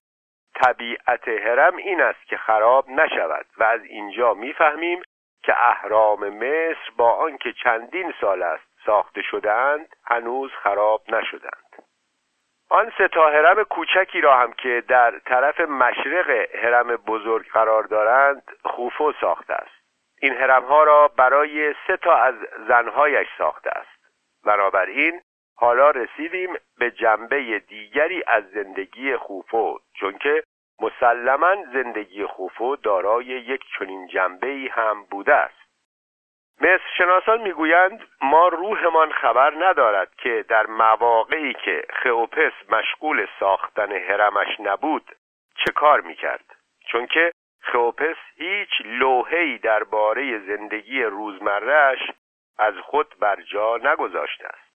طبیعت 0.56 1.27
هرم 1.27 1.75
این 1.75 2.01
است 2.01 2.27
که 2.27 2.38
خراب 2.38 2.89
نشود 2.89 3.45
و 3.58 3.63
از 3.63 3.84
اینجا 3.84 4.34
می‌فهمیم 4.34 5.01
که 5.43 5.53
اهرام 5.58 6.30
مصر 6.30 6.91
با 6.97 7.12
آنکه 7.12 7.53
چندین 7.53 8.13
سال 8.21 8.43
است 8.43 8.67
ساخته 8.86 9.21
شدهاند 9.21 9.95
هنوز 10.06 10.51
خراب 10.51 11.01
نشدند 11.08 11.66
آن 12.69 12.91
سه 12.97 13.08
تا 13.08 13.30
هرم 13.30 13.63
کوچکی 13.63 14.21
را 14.21 14.38
هم 14.38 14.53
که 14.53 14.84
در 14.88 15.19
طرف 15.19 15.60
مشرق 15.60 16.30
هرم 16.56 16.95
بزرگ 16.95 17.51
قرار 17.51 17.84
دارند 17.84 18.43
خوفو 18.65 19.13
ساخته 19.21 19.53
است. 19.53 19.77
این 20.21 20.34
هرم 20.34 20.63
ها 20.63 20.84
را 20.84 21.08
برای 21.08 21.75
سه 21.88 21.97
تا 21.97 22.15
از 22.15 22.36
زنهایش 22.67 23.27
ساخته 23.38 23.69
است. 23.69 23.97
بنابراین 24.45 25.21
حالا 25.56 25.91
رسیدیم 25.91 26.56
به 26.77 26.91
جنبه 26.91 27.60
دیگری 27.60 28.23
از 28.27 28.43
زندگی 28.49 29.15
خوفو 29.15 29.80
چون 29.99 30.17
که 30.17 30.43
مسلما 30.82 31.56
زندگی 31.73 32.25
خوفو 32.25 32.75
دارای 32.75 33.25
یک 33.25 33.62
چنین 33.80 34.08
جنبه 34.08 34.47
ای 34.47 34.67
هم 34.67 35.03
بوده 35.03 35.34
است. 35.34 35.66
مصر 36.62 36.84
شناسان 36.98 37.41
می‌گویند 37.41 38.08
ما 38.22 38.48
روحمان 38.48 39.12
خبر 39.12 39.54
ندارد 39.60 40.15
که 40.15 40.46
در 40.50 40.65
مواقعی 40.65 41.54
که 41.54 41.84
خئوپس 41.89 42.52
مشغول 42.70 43.28
ساختن 43.39 43.91
هرمش 43.91 44.60
نبود 44.60 45.15
چه 45.65 45.72
کار 45.72 46.02
می‌کرد؟ 46.02 46.56
چون 46.91 47.08
که 47.08 47.32
خئوپس 47.62 48.15
هیچ 48.38 48.70
لوحه‌ای 48.86 49.58
درباره 49.58 50.39
زندگی 50.39 51.04
روزمرهش 51.04 52.12
از 52.58 52.74
خود 52.78 53.15
بر 53.20 53.41
جا 53.41 53.78
نگذاشته 53.78 54.46
است. 54.46 54.67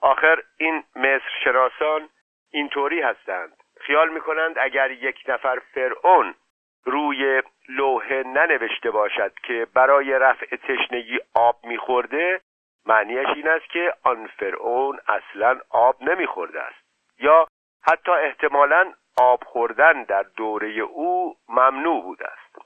آخر 0.00 0.42
این 0.58 0.84
مصر 0.96 1.30
شناسان 1.44 2.08
اینطوری 2.52 3.00
هستند. 3.00 3.56
خیال 3.80 4.08
می‌کنند 4.08 4.58
اگر 4.58 4.90
یک 4.90 5.24
نفر 5.28 5.58
فرعون 5.74 6.34
روی 6.84 7.42
لوحه 7.68 8.22
ننوشته 8.26 8.90
باشد 8.90 9.34
که 9.34 9.66
برای 9.74 10.12
رفع 10.12 10.56
تشنگی 10.56 11.18
آب 11.34 11.56
میخورده 11.64 12.40
معنیش 12.86 13.28
این 13.28 13.48
است 13.48 13.68
که 13.70 13.94
آن 14.02 14.26
فرعون 14.26 14.98
اصلا 15.08 15.60
آب 15.70 16.02
نمیخورده 16.02 16.62
است. 16.62 16.82
یا 17.18 17.46
حتی 17.82 18.10
احتمالا 18.10 18.92
آب 19.16 19.44
خوردن 19.44 20.02
در 20.02 20.22
دوره 20.22 20.68
او 20.68 21.36
ممنوع 21.48 22.02
بوده 22.02 22.26
است. 22.26 22.58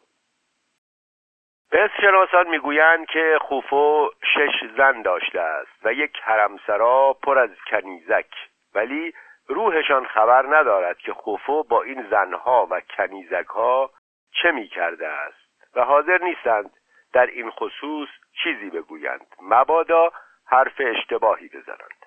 پس 1.72 1.90
شناسان 2.00 2.48
می‌گویند 2.48 3.07
که 3.07 3.38
خوفو 3.40 4.11
شش 4.35 4.70
زن 4.76 5.02
داشته 5.02 5.40
است 5.40 5.72
و 5.85 5.92
یک 5.92 6.16
حرمسرا 6.22 7.16
پر 7.22 7.38
از 7.38 7.50
کنیزک 7.70 8.31
ولی 8.74 9.14
روحشان 9.48 10.07
خبر 10.07 10.57
ندارد 10.57 10.98
که 10.98 11.12
خوفو 11.12 11.62
با 11.62 11.83
این 11.83 12.07
زنها 12.11 12.66
و 12.70 12.81
کنیزک 12.81 13.46
ها 13.46 13.90
چه 14.42 14.51
می 14.51 14.68
کرده 14.68 15.09
است؟ 15.09 15.75
و 15.75 15.85
حاضر 15.85 16.18
نیستند 16.22 16.70
در 17.12 17.27
این 17.27 17.51
خصوص 17.51 18.09
چیزی 18.42 18.70
بگویند. 18.70 19.27
مبادا 19.42 20.12
حرف 20.46 20.75
اشتباهی 20.79 21.49
بزنند. 21.49 22.07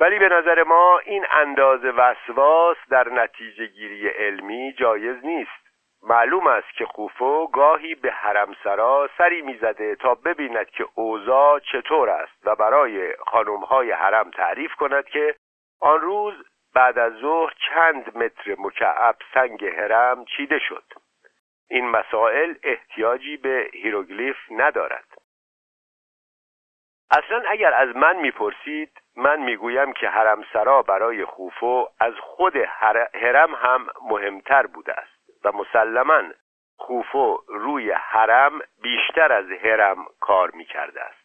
ولی 0.00 0.18
به 0.18 0.28
نظر 0.28 0.62
ما 0.62 0.98
این 0.98 1.26
اندازه 1.30 1.90
وسواس 1.90 2.76
در 2.90 3.08
نتیجه 3.08 3.66
گیری 3.66 4.08
علمی 4.08 4.72
جایز 4.72 5.24
نیست. 5.24 5.66
معلوم 6.02 6.46
است 6.46 6.72
که 6.78 6.86
خوفو 6.86 7.46
گاهی 7.46 7.94
به 7.94 8.12
حرمسرا 8.12 9.10
سری 9.18 9.42
می‌زده 9.42 9.96
تا 9.96 10.14
ببیند 10.14 10.70
که 10.70 10.86
اوضاع 10.94 11.58
چطور 11.58 12.10
است 12.10 12.46
و 12.46 12.56
برای 12.56 13.16
خانمهای 13.16 13.92
حرم 13.92 14.30
تعریف 14.30 14.74
کند 14.74 15.04
که 15.04 15.34
آن 15.80 16.00
روز 16.00 16.34
بعد 16.76 16.98
از 16.98 17.12
ظهر 17.12 17.54
چند 17.68 18.18
متر 18.18 18.54
مکعب 18.58 19.16
سنگ 19.34 19.64
هرم 19.64 20.24
چیده 20.24 20.58
شد. 20.58 20.84
این 21.68 21.88
مسائل 21.88 22.54
احتیاجی 22.62 23.36
به 23.36 23.70
هیروگلیف 23.72 24.36
ندارد. 24.50 25.04
اصلا 27.10 27.42
اگر 27.48 27.74
از 27.74 27.96
من 27.96 28.16
می‌پرسید 28.16 29.00
من 29.16 29.42
می‌گویم 29.42 29.92
که 29.92 30.08
حرم 30.08 30.44
سرا 30.52 30.82
برای 30.82 31.24
خوفو 31.24 31.88
از 32.00 32.14
خود 32.20 32.56
هرم 33.14 33.54
هم 33.54 33.86
مهمتر 34.02 34.66
بوده 34.66 34.92
است 34.92 35.44
و 35.44 35.52
مسلما 35.52 36.22
خوفو 36.76 37.38
روی 37.48 37.92
حرم 37.92 38.60
بیشتر 38.82 39.32
از 39.32 39.50
هرم 39.50 40.06
کار 40.20 40.50
می‌کرده 40.50 41.02
است. 41.02 41.15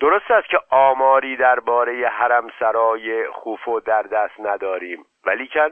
درست 0.00 0.30
است 0.30 0.48
که 0.48 0.60
آماری 0.70 1.36
درباره 1.36 2.08
حرم 2.08 2.48
سرای 2.58 3.28
خوفو 3.28 3.80
در 3.80 4.02
دست 4.02 4.40
نداریم 4.40 5.04
ولیکن 5.26 5.68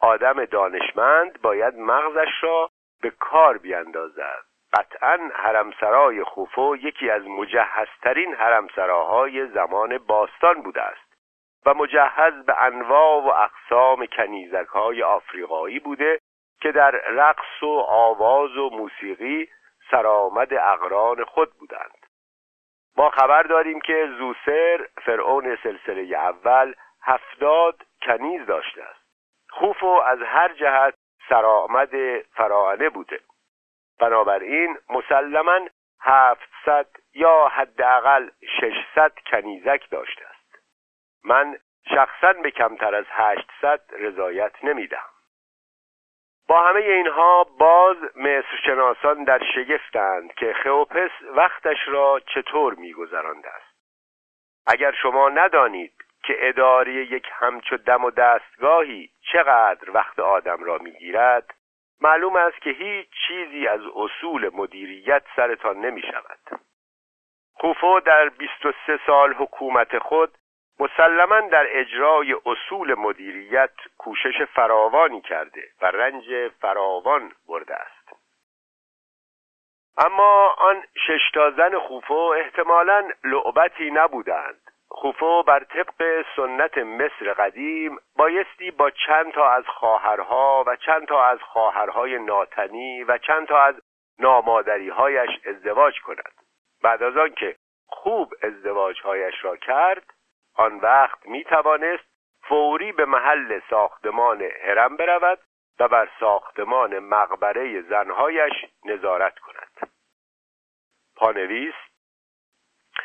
آدم 0.00 0.44
دانشمند 0.44 1.42
باید 1.42 1.74
مغزش 1.74 2.32
را 2.42 2.70
به 3.02 3.10
کار 3.10 3.58
بیندازد 3.58 4.44
قطعا 4.72 5.30
حرمسرای 5.34 6.24
خوفو 6.24 6.76
یکی 6.76 7.10
از 7.10 7.26
مجهزترین 7.26 8.34
حرمسراهای 8.34 9.46
زمان 9.46 9.98
باستان 9.98 10.62
بوده 10.62 10.82
است 10.82 11.14
و 11.66 11.74
مجهز 11.74 12.44
به 12.46 12.62
انواع 12.62 13.22
و 13.22 13.28
اقسام 13.28 14.06
کنیزک 14.06 14.66
های 14.66 15.02
آفریقایی 15.02 15.78
بوده 15.78 16.18
که 16.60 16.72
در 16.72 16.90
رقص 16.90 17.62
و 17.62 17.78
آواز 17.88 18.56
و 18.56 18.70
موسیقی 18.70 19.48
سرآمد 19.90 20.54
اقران 20.54 21.24
خود 21.24 21.52
بودند. 21.58 22.09
ما 22.96 23.10
خبر 23.10 23.42
داریم 23.42 23.80
که 23.80 24.08
زوسر 24.18 24.86
فرعون 25.04 25.58
سلسله 25.62 26.16
اول 26.16 26.74
هفتاد 27.02 27.82
کنیز 28.02 28.46
داشته 28.46 28.82
است. 28.82 29.00
خوفو 29.50 29.86
از 29.86 30.18
هر 30.22 30.52
جهت 30.52 30.94
سرآمد 31.28 32.20
فراعنه 32.22 32.88
بوده. 32.88 33.20
بنابراین 34.00 34.78
مسلما 34.88 35.60
هفتصد 36.00 36.86
یا 37.14 37.48
حداقل 37.48 38.30
ششصد 38.60 39.12
کنیزک 39.26 39.90
داشته 39.90 40.24
است. 40.24 40.64
من 41.24 41.58
شخصا 41.94 42.32
به 42.32 42.50
کمتر 42.50 42.94
از 42.94 43.04
هشتصد 43.08 43.80
رضایت 43.98 44.64
نمی‌دهم. 44.64 45.10
با 46.50 46.60
همه 46.60 46.80
اینها 46.80 47.44
باز 47.44 47.96
مصر 48.16 48.56
شناسان 48.66 49.24
در 49.24 49.42
شگفتند 49.54 50.34
که 50.34 50.52
خئوپس 50.52 51.10
وقتش 51.36 51.76
را 51.86 52.20
چطور 52.34 52.74
میگذراند. 52.74 53.46
است 53.46 53.76
اگر 54.66 54.92
شما 54.92 55.28
ندانید 55.28 55.92
که 56.22 56.36
اداره 56.48 56.92
یک 56.92 57.26
همچو 57.32 57.76
دم 57.76 58.04
و 58.04 58.10
دستگاهی 58.10 59.10
چقدر 59.32 59.90
وقت 59.90 60.18
آدم 60.18 60.64
را 60.64 60.78
می‌گیرد 60.78 61.54
معلوم 62.00 62.36
است 62.36 62.62
که 62.62 62.70
هیچ 62.70 63.08
چیزی 63.28 63.66
از 63.66 63.80
اصول 63.94 64.50
مدیریت 64.54 65.22
سرتان 65.36 65.80
نمی 65.80 66.02
شود 66.02 66.60
خوفو 67.54 68.00
در 68.00 68.28
23 68.28 69.00
سال 69.06 69.34
حکومت 69.34 69.98
خود 69.98 70.38
مسلما 70.80 71.40
در 71.40 71.66
اجرای 71.68 72.36
اصول 72.46 72.94
مدیریت 72.94 73.70
کوشش 73.98 74.42
فراوانی 74.42 75.20
کرده 75.20 75.62
و 75.82 75.86
رنج 75.86 76.48
فراوان 76.48 77.32
برده 77.48 77.74
است. 77.74 78.12
اما 79.98 80.48
آن 80.58 80.82
شش 81.06 81.38
زن 81.56 81.78
خوفو 81.78 82.14
احتمالا 82.14 83.08
لعبتی 83.24 83.90
نبودند. 83.90 84.60
خوفو 84.88 85.42
بر 85.42 85.64
طبق 85.64 86.24
سنت 86.36 86.78
مصر 86.78 87.32
قدیم 87.32 87.98
بایستی 88.16 88.70
با 88.70 88.90
چند 88.90 89.32
تا 89.32 89.50
از 89.50 89.64
خواهرها 89.66 90.64
و 90.66 90.76
چند 90.76 91.06
تا 91.06 91.24
از 91.24 91.38
خواهرهای 91.42 92.18
ناتنی 92.18 93.04
و 93.04 93.18
چند 93.18 93.46
تا 93.46 93.62
از 93.62 93.74
نامادریهایش 94.18 95.30
ازدواج 95.46 96.00
کند 96.00 96.32
بعد 96.82 97.02
از 97.02 97.16
آنکه 97.16 97.56
خوب 97.86 98.34
ازدواجهایش 98.42 99.44
را 99.44 99.56
کرد 99.56 100.02
آن 100.60 100.76
وقت 100.76 101.26
می 101.26 101.44
توانست 101.44 102.04
فوری 102.42 102.92
به 102.92 103.04
محل 103.04 103.60
ساختمان 103.70 104.42
هرم 104.42 104.96
برود 104.96 105.38
و 105.80 105.88
بر 105.88 106.08
ساختمان 106.20 106.98
مقبره 106.98 107.82
زنهایش 107.82 108.52
نظارت 108.84 109.38
کند. 109.38 109.90
پانویس 111.16 111.74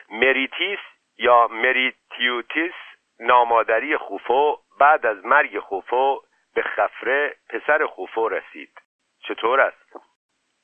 مریتیس 0.10 0.80
یا 1.18 1.48
مریتیوتیس 1.48 2.74
نامادری 3.20 3.98
خوفو 3.98 4.58
بعد 4.80 5.06
از 5.06 5.26
مرگ 5.26 5.60
خوفو 5.60 6.22
به 6.56 6.62
خفره 6.62 7.36
پسر 7.50 7.86
خوفو 7.86 8.30
رسید. 8.30 8.82
چطور 9.20 9.60
است؟ 9.60 9.96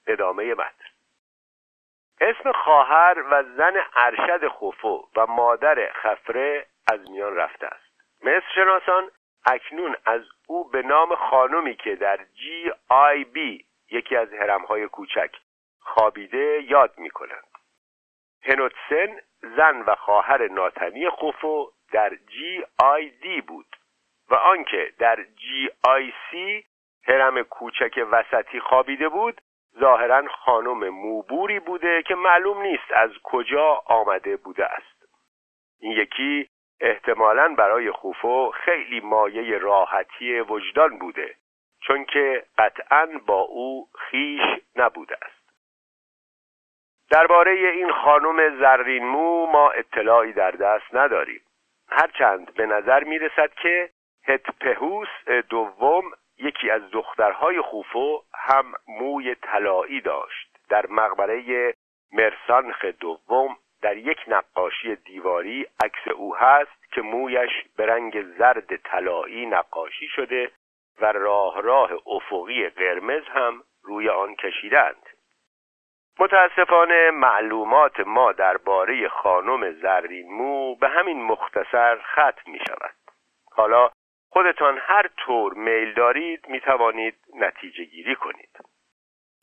ادامه 0.08 0.54
متن 0.54 0.81
اسم 2.22 2.52
خواهر 2.52 3.24
و 3.32 3.44
زن 3.44 3.74
ارشد 3.96 4.48
خوفو 4.48 5.08
و 5.16 5.28
مادر 5.28 5.92
خفره 5.92 6.66
از 6.92 7.10
میان 7.10 7.36
رفته 7.36 7.68
است. 7.68 7.92
مصر 8.24 8.44
شناسان 8.56 9.12
اکنون 9.46 9.96
از 10.06 10.22
او 10.48 10.70
به 10.70 10.82
نام 10.82 11.16
خانمی 11.16 11.76
که 11.76 11.96
در 11.96 12.20
جی 12.34 12.72
آی 12.90 13.24
بی 13.24 13.66
یکی 13.92 14.16
از 14.16 14.34
هرمهای 14.34 14.88
کوچک 14.88 15.32
خوابیده 15.80 16.64
یاد 16.64 16.94
می 16.98 17.10
کنند 17.10 17.48
هنوتسن 18.42 19.20
زن 19.42 19.82
و 19.82 19.96
خواهر 19.96 20.48
ناتنی 20.48 21.10
خوفو 21.10 21.72
در 21.92 22.16
جی 22.16 22.64
آی 22.80 23.10
دی 23.10 23.42
بود 23.42 23.76
و 24.30 24.36
آنکه 24.36 24.94
در 25.00 25.24
جی 25.24 25.70
آی 25.84 26.14
سی 26.32 26.66
هرم 27.08 27.44
کوچک 27.44 28.08
وسطی 28.12 28.60
خوابیده 28.60 29.10
بود 29.10 29.42
ظاهرا 29.80 30.28
خانم 30.28 30.90
موبوری 30.90 31.60
بوده 31.60 32.04
که 32.04 32.16
معلوم 32.16 32.62
نیست 32.62 32.92
از 32.94 33.12
کجا 33.24 33.82
آمده 33.86 34.38
بوده 34.38 34.66
است. 34.66 35.06
این 35.80 35.92
یکی 35.92 36.50
احتمالا 36.82 37.56
برای 37.58 37.92
خوفو 37.92 38.52
خیلی 38.52 39.00
مایه 39.00 39.58
راحتی 39.58 40.40
وجدان 40.40 41.00
بوده 41.00 41.36
چون 41.82 42.06
که 42.06 42.44
قطعا 42.58 43.08
با 43.26 43.42
او 43.42 43.88
خیش 44.00 44.42
نبوده 44.76 45.18
است. 45.22 45.42
درباره 47.10 47.52
این 47.52 47.92
خانم 47.92 48.60
زرین 48.60 49.06
مو 49.06 49.46
ما 49.46 49.72
اطلاعی 49.72 50.34
در 50.34 50.52
دست 50.52 50.96
نداریم. 50.96 51.42
هرچند 51.90 52.54
به 52.54 52.66
نظر 52.66 53.04
می 53.04 53.20
رسد 53.20 53.54
که 53.54 53.90
هتپهوس 54.24 55.08
دوم 55.50 56.12
یکی 56.42 56.70
از 56.70 56.82
دخترهای 56.92 57.62
خوفو 57.62 58.22
هم 58.34 58.74
موی 58.88 59.36
طلایی 59.36 60.02
داشت. 60.02 60.58
در 60.70 60.86
مقبره 60.88 61.74
مرسانخ 62.12 62.86
دوم 62.86 63.58
در 63.82 63.98
یک 63.98 64.18
نقاشی 64.28 64.96
دیواری 64.96 65.68
عکس 65.84 66.08
او 66.16 66.36
هست 66.36 66.94
که 66.94 67.02
مویش 67.02 67.52
به 67.78 67.86
رنگ 67.86 68.24
زرد 68.38 68.76
طلایی 68.76 69.46
نقاشی 69.46 70.08
شده 70.08 70.52
و 71.02 71.12
راه 71.12 71.62
راه 71.62 71.92
افقی 72.06 72.70
قرمز 72.70 73.24
هم 73.24 73.64
روی 73.84 74.10
آن 74.10 74.36
کشیدند. 74.36 75.10
متاسفانه 76.20 77.12
معلومات 77.12 78.00
ما 78.00 78.32
درباره 78.32 79.08
خانم 79.08 79.72
زرین 79.72 80.32
مو 80.32 80.76
به 80.76 80.90
همین 80.90 81.24
مختصر 81.24 81.98
ختم 82.14 82.52
می 82.52 82.60
شود 82.68 82.96
حالا 83.52 83.90
خودتان 84.34 84.78
هر 84.82 85.10
طور 85.18 85.54
میل 85.54 85.94
دارید 85.94 86.48
می 86.48 86.60
توانید 86.60 87.16
نتیجه 87.36 87.84
گیری 87.84 88.16
کنید. 88.16 88.60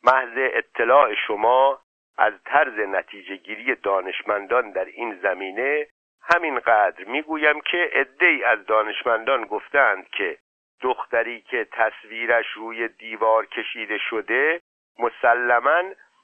محض 0.03 0.33
اطلاع 0.37 1.14
شما 1.14 1.81
از 2.18 2.33
طرز 2.44 2.79
نتیجه 2.79 3.37
گیری 3.37 3.74
دانشمندان 3.74 4.70
در 4.70 4.85
این 4.85 5.14
زمینه 5.14 5.87
همینقدر 6.22 7.05
می‌گویم 7.05 7.61
که 7.61 7.90
عدهای 7.92 8.44
از 8.44 8.66
دانشمندان 8.66 9.44
گفتند 9.44 10.09
که 10.09 10.38
دختری 10.81 11.40
که 11.40 11.68
تصویرش 11.72 12.46
روی 12.55 12.88
دیوار 12.88 13.46
کشیده 13.46 13.98
شده 13.98 14.61
مسلما 14.98 15.83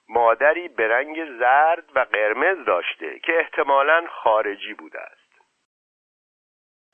مادری 0.08 0.68
به 0.68 0.88
رنگ 0.88 1.38
زرد 1.38 1.84
و 1.94 2.00
قرمز 2.00 2.64
داشته 2.64 3.18
که 3.18 3.38
احتمالا 3.38 4.06
خارجی 4.08 4.74
بوده 4.74 5.00
است. 5.00 5.23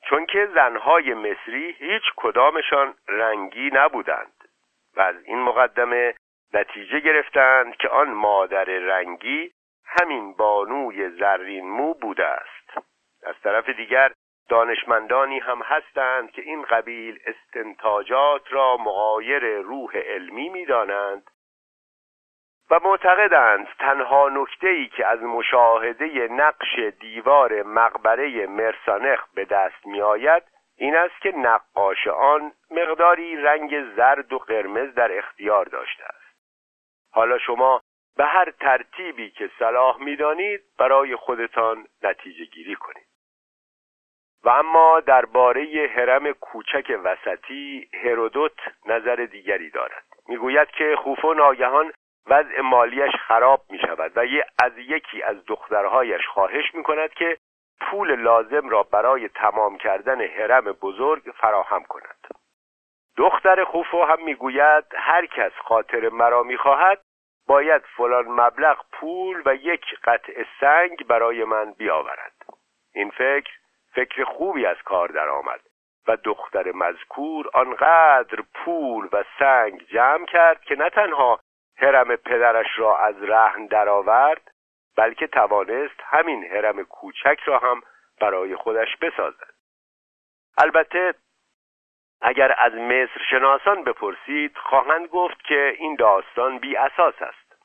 چون 0.03 0.25
که 0.25 0.49
زنهای 0.53 1.13
مصری 1.13 1.71
هیچ 1.71 2.03
کدامشان 2.15 2.95
رنگی 3.07 3.69
نبودند 3.73 4.33
و 4.95 5.01
از 5.01 5.15
این 5.25 5.39
مقدمه 5.39 6.13
نتیجه 6.53 6.99
گرفتند 6.99 7.75
که 7.75 7.89
آن 7.89 8.09
مادر 8.09 8.63
رنگی 8.63 9.51
همین 9.85 10.33
بانوی 10.33 11.09
زرین 11.09 11.69
مو 11.69 11.93
بوده 11.93 12.25
است. 12.25 12.85
از 13.23 13.35
طرف 13.43 13.69
دیگر 13.69 14.11
دانشمندانی 14.49 15.39
هم 15.39 15.61
هستند 15.61 16.31
که 16.31 16.41
این 16.41 16.61
قبیل 16.61 17.19
استنتاجات 17.25 18.41
را 18.53 18.77
مغایر 18.77 19.61
روح 19.61 19.97
علمی 19.97 20.49
می‌دانند 20.49 21.31
و 22.71 22.79
معتقدند 22.83 23.67
تنها 23.79 24.29
نکته 24.29 24.67
ای 24.67 24.87
که 24.87 25.07
از 25.07 25.23
مشاهده 25.23 26.27
نقش 26.31 26.79
دیوار 26.99 27.63
مقبره 27.63 28.47
مرسانخ 28.47 29.25
به 29.33 29.45
دست 29.45 29.85
می 29.85 30.01
آید 30.01 30.43
این 30.77 30.95
است 30.95 31.21
که 31.21 31.31
نقاش 31.31 32.07
آن 32.07 32.51
مقداری 32.71 33.35
رنگ 33.35 33.95
زرد 33.95 34.33
و 34.33 34.37
قرمز 34.37 34.93
در 34.93 35.17
اختیار 35.17 35.65
داشته 35.65 36.03
است. 36.03 36.35
حالا 37.13 37.37
شما 37.37 37.81
به 38.17 38.25
هر 38.25 38.51
ترتیبی 38.51 39.31
که 39.31 39.49
صلاح 39.59 40.03
می‌دانید 40.03 40.61
برای 40.79 41.15
خودتان 41.15 41.87
نتیجه 42.03 42.45
گیری 42.45 42.75
کنید. 42.75 43.07
و 44.43 44.49
اما 44.49 44.99
درباره 44.99 45.91
حرم 45.95 46.31
کوچک 46.31 46.99
وسطی 47.03 47.89
هرودوت 48.03 48.59
نظر 48.85 49.15
دیگری 49.15 49.69
دارد. 49.69 50.03
می‌گوید 50.27 50.67
که 50.67 50.95
خوفو 50.95 51.33
ناگهان 51.33 51.91
وضع 52.27 52.61
مالیش 52.61 53.15
خراب 53.15 53.61
می 53.69 53.79
شود 53.79 54.17
و 54.17 54.25
از 54.63 54.77
یکی 54.77 55.23
از 55.23 55.45
دخترهایش 55.45 56.27
خواهش 56.27 56.75
می 56.75 56.83
کند 56.83 57.13
که 57.13 57.37
پول 57.81 58.15
لازم 58.15 58.69
را 58.69 58.83
برای 58.83 59.27
تمام 59.27 59.77
کردن 59.77 60.21
حرم 60.21 60.71
بزرگ 60.71 61.23
فراهم 61.37 61.83
کند. 61.83 62.27
دختر 63.17 63.63
خوفو 63.63 64.03
هم 64.03 64.23
می‌گوید 64.23 64.85
هر 64.95 65.25
کس 65.25 65.51
خاطر 65.51 66.09
مرا 66.09 66.43
می‌خواهد 66.43 67.01
باید 67.47 67.81
فلان 67.81 68.25
مبلغ 68.25 68.85
پول 68.91 69.41
و 69.45 69.55
یک 69.55 69.85
قطع 70.03 70.43
سنگ 70.59 71.07
برای 71.07 71.43
من 71.43 71.73
بیاورد. 71.73 72.35
این 72.93 73.09
فکر 73.09 73.51
فکر 73.93 74.23
خوبی 74.23 74.65
از 74.65 74.77
کار 74.85 75.07
درآمد 75.07 75.59
و 76.07 76.17
دختر 76.23 76.71
مذکور 76.71 77.49
آنقدر 77.53 78.43
پول 78.53 79.09
و 79.11 79.23
سنگ 79.39 79.87
جمع 79.87 80.25
کرد 80.25 80.61
که 80.61 80.75
نه 80.75 80.89
تنها 80.89 81.39
هرم 81.81 82.15
پدرش 82.15 82.67
را 82.77 82.97
از 82.97 83.23
رهن 83.23 83.65
درآورد 83.65 84.51
بلکه 84.97 85.27
توانست 85.27 86.01
همین 86.03 86.43
هرم 86.43 86.83
کوچک 86.83 87.39
را 87.45 87.59
هم 87.59 87.81
برای 88.19 88.55
خودش 88.55 88.97
بسازد. 88.97 89.53
البته 90.57 91.13
اگر 92.21 92.55
از 92.57 92.73
مصر 92.73 93.21
شناسان 93.29 93.83
بپرسید 93.83 94.57
خواهند 94.57 95.07
گفت 95.07 95.43
که 95.43 95.75
این 95.77 95.95
داستان 95.95 96.59
بی 96.59 96.77
اساس 96.77 97.21
است. 97.21 97.55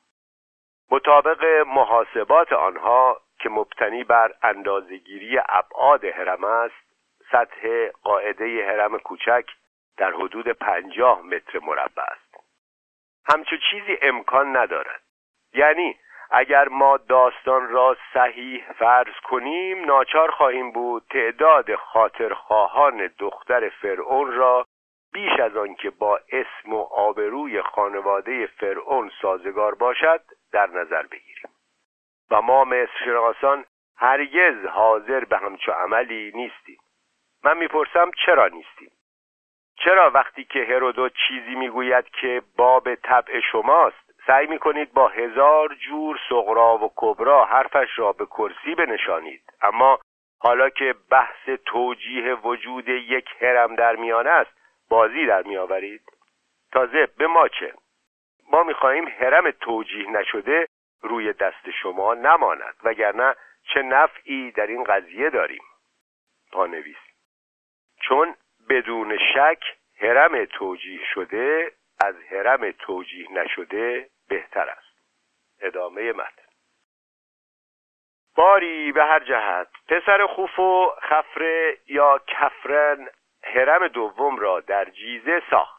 مطابق 0.91 1.45
محاسبات 1.67 2.53
آنها 2.53 3.21
که 3.39 3.49
مبتنی 3.49 4.03
بر 4.03 4.33
اندازگیری 4.43 5.39
ابعاد 5.49 6.05
هرم 6.05 6.43
است 6.43 6.75
سطح 7.31 7.87
قاعده 8.03 8.65
هرم 8.67 8.97
کوچک 8.97 9.45
در 9.97 10.11
حدود 10.11 10.47
پنجاه 10.47 11.21
متر 11.21 11.59
مربع 11.59 12.03
است. 12.03 12.26
همچو 13.33 13.57
چیزی 13.71 13.97
امکان 14.01 14.57
ندارد. 14.57 15.01
یعنی 15.53 15.97
اگر 16.31 16.67
ما 16.67 16.97
داستان 16.97 17.69
را 17.69 17.97
صحیح 18.13 18.71
فرض 18.71 19.13
کنیم 19.23 19.85
ناچار 19.85 20.31
خواهیم 20.31 20.71
بود 20.71 21.03
تعداد 21.09 21.75
خاطرخواهان 21.75 23.09
دختر 23.19 23.69
فرعون 23.69 24.31
را 24.31 24.65
بیش 25.13 25.39
از 25.39 25.57
آن 25.57 25.75
که 25.75 25.89
با 25.89 26.19
اسم 26.31 26.73
و 26.73 26.81
آبروی 26.81 27.61
خانواده 27.61 28.45
فرعون 28.45 29.11
سازگار 29.21 29.75
باشد 29.75 30.21
در 30.51 30.67
نظر 30.67 31.03
بگیریم. 31.03 31.49
و 32.31 32.41
ما 32.41 32.63
مصر 32.63 33.09
هرگز 33.97 34.65
حاضر 34.65 35.23
به 35.23 35.37
همچو 35.37 35.71
عملی 35.71 36.31
نیستیم. 36.35 36.77
من 37.43 37.57
می‌پرسم 37.57 38.11
چرا 38.25 38.47
نیستیم؟ 38.47 38.91
چرا 39.87 40.11
وقتی 40.11 40.43
که 40.43 40.59
هرودوت 40.63 41.11
چیزی 41.27 41.55
می‌گوید 41.55 42.09
که 42.09 42.41
باب 42.57 42.95
طبع 42.95 43.39
شماست 43.39 44.23
سعی 44.27 44.47
می‌کنید 44.47 44.93
با 44.93 45.07
هزار 45.07 45.73
جور 45.73 46.19
سغرا 46.29 46.77
و 46.77 46.91
کبرا 46.95 47.45
حرفش 47.45 47.99
را 47.99 48.11
به 48.11 48.25
کرسی 48.25 48.75
بنشانید. 48.75 49.41
اما 49.61 49.99
حالا 50.39 50.69
که 50.69 50.95
بحث 51.09 51.49
توجیه 51.65 52.33
وجود 52.33 52.89
یک 52.89 53.25
هرم 53.41 53.75
در 53.75 53.95
میان 53.95 54.27
است 54.27 54.51
بازی 54.89 55.25
در 55.25 55.43
میآورید. 55.43 56.01
تازه 56.71 57.07
به 57.17 57.27
ما 57.27 57.47
چه؟ 57.47 57.73
ما 58.51 58.63
می‌خواهیم 58.63 59.07
هرم 59.07 59.51
توجیه 59.51 60.09
نشده 60.09 60.67
روی 61.01 61.33
دست 61.33 61.69
شما 61.81 62.13
نماند 62.13 62.75
وگرنه 62.83 63.35
چه 63.73 63.81
نفعی 63.81 64.51
در 64.51 64.67
این 64.67 64.83
قضیه 64.83 65.29
داریم. 65.29 65.63
پانویس 66.51 66.97
چون 68.01 68.35
بدون 68.69 69.17
شک 69.17 69.76
هرم 70.01 70.45
توجیه 70.45 71.05
شده 71.13 71.71
از 71.99 72.15
هرم 72.31 72.71
توجیه 72.71 73.31
نشده 73.31 74.09
بهتر 74.29 74.69
است. 74.69 74.97
ادامه 75.61 76.11
متن. 76.11 76.47
باری 78.35 78.91
به 78.91 79.03
هر 79.03 79.19
جهت 79.19 79.67
پسر 79.87 80.25
خوفو 80.25 80.91
خفره 81.01 81.77
یا 81.87 82.21
کفرن 82.27 83.07
هرم 83.43 83.87
دوم 83.87 84.39
را 84.39 84.59
در 84.59 84.85
جیزه 84.85 85.41
ساخت. 85.49 85.77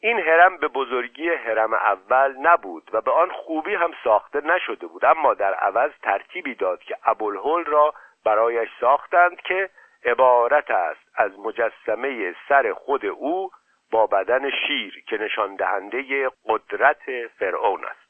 این 0.00 0.20
هرم 0.20 0.56
به 0.56 0.68
بزرگی 0.68 1.28
هرم 1.28 1.74
اول 1.74 2.36
نبود 2.38 2.90
و 2.92 3.00
به 3.00 3.10
آن 3.10 3.30
خوبی 3.30 3.74
هم 3.74 3.92
ساخته 4.04 4.40
نشده 4.40 4.86
بود. 4.86 5.04
اما 5.04 5.34
در 5.34 5.54
عوض 5.54 5.90
ترتیبی 6.02 6.54
داد 6.54 6.82
که 6.82 6.96
ابوالهول 7.04 7.64
را 7.64 7.94
برایش 8.24 8.68
ساختند 8.80 9.40
که 9.40 9.70
عبارت 10.06 10.70
است 10.70 11.10
از 11.14 11.38
مجسمه 11.38 12.34
سر 12.48 12.72
خود 12.72 13.06
او 13.06 13.50
با 13.90 14.06
بدن 14.06 14.50
شیر 14.50 15.04
که 15.08 15.16
نشان 15.16 15.56
دهنده 15.56 16.30
قدرت 16.44 17.26
فرعون 17.38 17.84
است. 17.84 18.06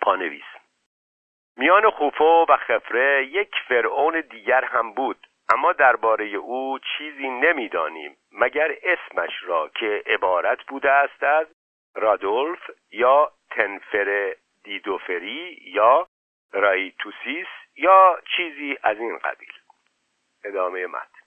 پانویس 0.00 0.44
میان 1.56 1.90
خوفو 1.90 2.46
و 2.48 2.56
خفره 2.56 3.26
یک 3.26 3.54
فرعون 3.68 4.20
دیگر 4.20 4.64
هم 4.64 4.92
بود 4.92 5.26
اما 5.52 5.72
درباره 5.72 6.24
او 6.24 6.78
چیزی 6.78 7.28
نمی‌دانیم 7.28 8.16
مگر 8.32 8.74
اسمش 8.82 9.42
را 9.42 9.68
که 9.68 10.02
عبارت 10.06 10.58
بوده 10.66 10.90
است 10.90 11.22
از 11.22 11.46
رادولف 11.94 12.70
یا 12.90 13.32
تنفر 13.50 14.36
دیدوفری 14.64 15.58
یا 15.62 16.08
رایتوسیس 16.52 17.46
یا 17.76 18.20
چیزی 18.36 18.78
از 18.82 18.98
این 18.98 19.18
قبیل. 19.18 19.52
ادامه 20.44 20.86
متن. 20.86 21.22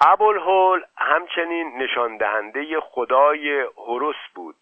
ابوالهول 0.00 0.84
همچنین 0.96 1.82
نشان 1.82 2.16
دهنده 2.16 2.80
خدای 2.80 3.60
هوروس 3.60 4.28
بود 4.34 4.56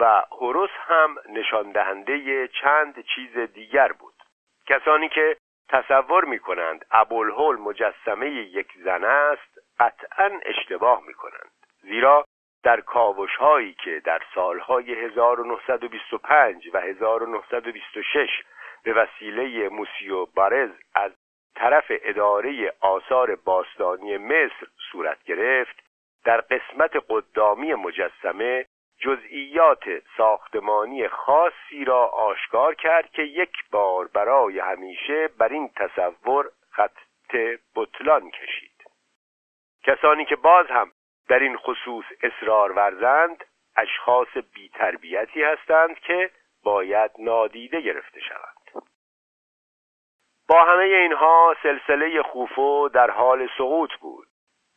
و 0.00 0.22
هوروس 0.32 0.70
هم 0.70 1.16
نشان 1.28 1.72
دهنده 1.72 2.48
چند 2.48 3.04
چیز 3.14 3.38
دیگر 3.38 3.92
بود. 3.92 4.14
کسانی 4.66 5.08
که 5.08 5.36
تصور 5.68 6.24
می 6.24 6.38
کنند 6.38 6.84
ابوالهول 6.90 7.56
مجسمه 7.56 8.30
یک 8.30 8.72
زن 8.84 9.04
است 9.04 9.58
قطعا 9.78 10.40
اشتباه 10.42 11.02
می 11.06 11.14
کنند 11.14 11.50
زیرا 11.82 12.24
در 12.62 12.80
کاوش 12.80 13.36
هایی 13.36 13.74
که 13.84 14.00
در 14.04 14.22
سالهای 14.34 14.94
1925 14.94 16.68
و 16.74 16.80
1926 16.80 18.28
به 18.82 18.92
وسیله 18.92 19.68
موسیو 19.68 20.26
بارز 20.26 20.70
از 20.94 21.12
طرف 21.60 21.84
اداره 21.90 22.72
آثار 22.80 23.36
باستانی 23.36 24.16
مصر 24.16 24.66
صورت 24.92 25.24
گرفت 25.24 25.76
در 26.24 26.40
قسمت 26.40 26.92
قدامی 27.08 27.74
مجسمه 27.74 28.66
جزئیات 29.00 29.84
ساختمانی 30.16 31.08
خاصی 31.08 31.84
را 31.84 32.06
آشکار 32.06 32.74
کرد 32.74 33.10
که 33.10 33.22
یک 33.22 33.52
بار 33.70 34.06
برای 34.06 34.58
همیشه 34.58 35.28
بر 35.28 35.48
این 35.48 35.70
تصور 35.76 36.50
خط 36.70 36.96
بطلان 37.76 38.30
کشید. 38.30 38.84
کسانی 39.84 40.24
که 40.24 40.36
باز 40.36 40.66
هم 40.66 40.92
در 41.28 41.38
این 41.38 41.56
خصوص 41.56 42.04
اصرار 42.22 42.72
ورزند 42.72 43.44
اشخاص 43.76 44.28
بیتربیتی 44.54 45.42
هستند 45.42 45.98
که 45.98 46.30
باید 46.64 47.10
نادیده 47.18 47.80
گرفته 47.80 48.20
شوند. 48.20 48.59
با 50.50 50.64
همه 50.64 50.84
اینها 50.84 51.56
سلسله 51.62 52.22
خوفو 52.22 52.88
در 52.88 53.10
حال 53.10 53.48
سقوط 53.58 53.94
بود. 53.94 54.26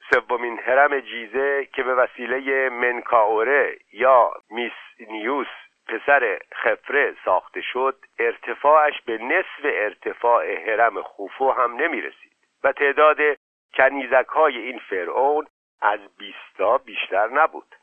سومین 0.10 0.60
هرم 0.60 1.00
جیزه 1.00 1.66
که 1.66 1.84
به 1.84 1.96
وسیله 1.96 2.70
منکاوره 2.70 3.78
یا 3.94 4.32
میسنیوس 4.50 5.48
پسر 5.88 6.40
خفره 6.54 7.16
ساخته 7.26 7.62
شد 7.62 7.96
ارتفاعش 8.20 9.02
به 9.02 9.18
نصف 9.18 9.64
ارتفاع 9.64 10.70
هرم 10.70 11.02
خوفو 11.02 11.52
هم 11.52 11.76
نمی 11.76 12.02
رسید 12.02 12.34
و 12.64 12.72
تعداد 12.72 13.18
کنیزک 13.74 14.28
های 14.28 14.58
این 14.58 14.80
فرعون 14.80 15.48
از 15.82 16.00
بیستا 16.18 16.78
بیشتر 16.78 17.28
نبود. 17.28 17.76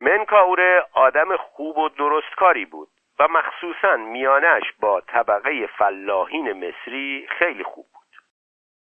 منکاوره 0.00 0.86
آدم 0.92 1.36
خوب 1.36 1.78
و 1.78 1.88
درستکاری 1.88 2.64
بود. 2.64 2.88
و 3.22 3.28
مخصوصا 3.28 3.96
میانش 3.96 4.62
با 4.80 5.00
طبقه 5.00 5.66
فلاحین 5.66 6.52
مصری 6.52 7.26
خیلی 7.38 7.64
خوب 7.64 7.86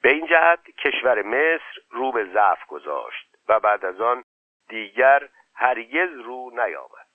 به 0.03 0.09
این 0.09 0.27
جهت 0.27 0.71
کشور 0.71 1.23
مصر 1.23 1.81
رو 1.91 2.13
به 2.13 2.25
ضعف 2.25 2.67
گذاشت 2.67 3.37
و 3.49 3.61
بعد 3.61 3.85
از 3.85 4.01
آن 4.01 4.25
دیگر 4.69 5.29
هرگز 5.55 6.11
رو 6.19 6.51
نیامد. 6.51 7.07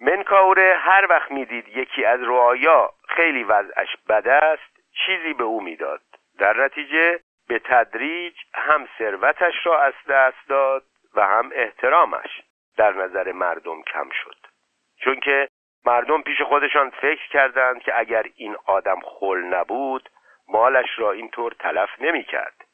منکاوره 0.00 0.76
هر 0.78 1.06
وقت 1.10 1.30
می‌دید 1.30 1.68
یکی 1.68 2.04
از 2.04 2.20
رعایا 2.22 2.90
خیلی 3.08 3.44
وضعش 3.44 3.96
بد 4.08 4.28
است 4.28 4.80
چیزی 5.06 5.34
به 5.34 5.44
او 5.44 5.60
می‌داد. 5.60 6.02
در 6.38 6.64
نتیجه 6.64 7.20
به 7.48 7.58
تدریج 7.58 8.36
هم 8.54 8.88
ثروتش 8.98 9.54
را 9.66 9.82
از 9.82 9.94
دست 10.08 10.48
داد 10.48 10.84
و 11.14 11.26
هم 11.26 11.50
احترامش 11.54 12.42
در 12.76 12.92
نظر 12.92 13.32
مردم 13.32 13.82
کم 13.82 14.10
شد. 14.10 14.41
چون 15.04 15.20
که 15.20 15.48
مردم 15.84 16.22
پیش 16.22 16.42
خودشان 16.42 16.90
فکر 16.90 17.28
کردند 17.28 17.82
که 17.82 17.98
اگر 17.98 18.26
این 18.36 18.56
آدم 18.66 19.00
خل 19.04 19.38
نبود 19.38 20.08
مالش 20.48 20.98
را 20.98 21.12
اینطور 21.12 21.52
تلف 21.52 21.90
نمی 21.98 22.24
کرد 22.24 22.64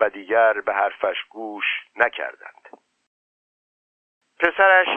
و 0.00 0.10
دیگر 0.10 0.60
به 0.60 0.74
حرفش 0.74 1.22
گوش 1.30 1.64
نکردند. 1.96 2.68
پسرش 4.40 4.88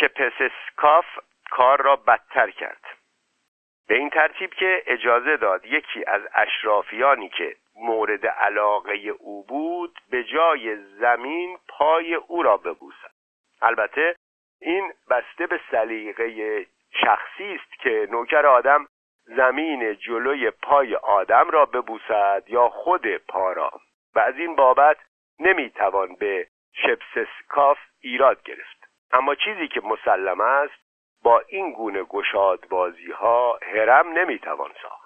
شپسسکاف 0.00 1.06
کار 1.50 1.82
را 1.82 1.96
بدتر 1.96 2.50
کرد. 2.50 2.84
به 3.88 3.94
این 3.94 4.10
ترتیب 4.10 4.54
که 4.54 4.82
اجازه 4.86 5.36
داد 5.36 5.66
یکی 5.66 6.04
از 6.06 6.22
اشرافیانی 6.34 7.28
که 7.28 7.56
مورد 7.74 8.26
علاقه 8.26 8.96
او 9.18 9.46
بود 9.46 10.00
به 10.10 10.24
جای 10.24 10.76
زمین 10.76 11.58
پای 11.68 12.14
او 12.14 12.42
را 12.42 12.56
ببوسد. 12.56 13.10
البته 13.62 14.16
این 14.60 14.92
بسته 15.10 15.46
به 15.46 15.60
سلیقه 15.70 16.66
شخصی 16.92 17.54
است 17.54 17.80
که 17.80 18.08
نوکر 18.10 18.46
آدم 18.46 18.86
زمین 19.24 19.94
جلوی 19.94 20.50
پای 20.50 20.94
آدم 20.96 21.50
را 21.50 21.66
ببوسد 21.66 22.44
یا 22.46 22.68
خود 22.68 23.16
پا 23.16 23.52
را. 23.52 23.70
و 24.14 24.18
از 24.18 24.38
این 24.38 24.56
بابت 24.56 24.96
نمی‌توان 25.38 26.14
به 26.14 26.46
شپسسکاف 26.72 27.78
ایراد 28.00 28.42
گرفت. 28.42 28.84
اما 29.12 29.34
چیزی 29.34 29.68
که 29.68 29.80
مسلم 29.80 30.40
است 30.40 30.80
با 31.22 31.42
این 31.48 31.72
گونه 31.72 32.02
گشاد 32.02 32.68
بازی 32.68 33.10
ها 33.10 33.58
هرم 33.62 34.08
نمی‌توان 34.08 34.70
ساخت. 34.82 35.00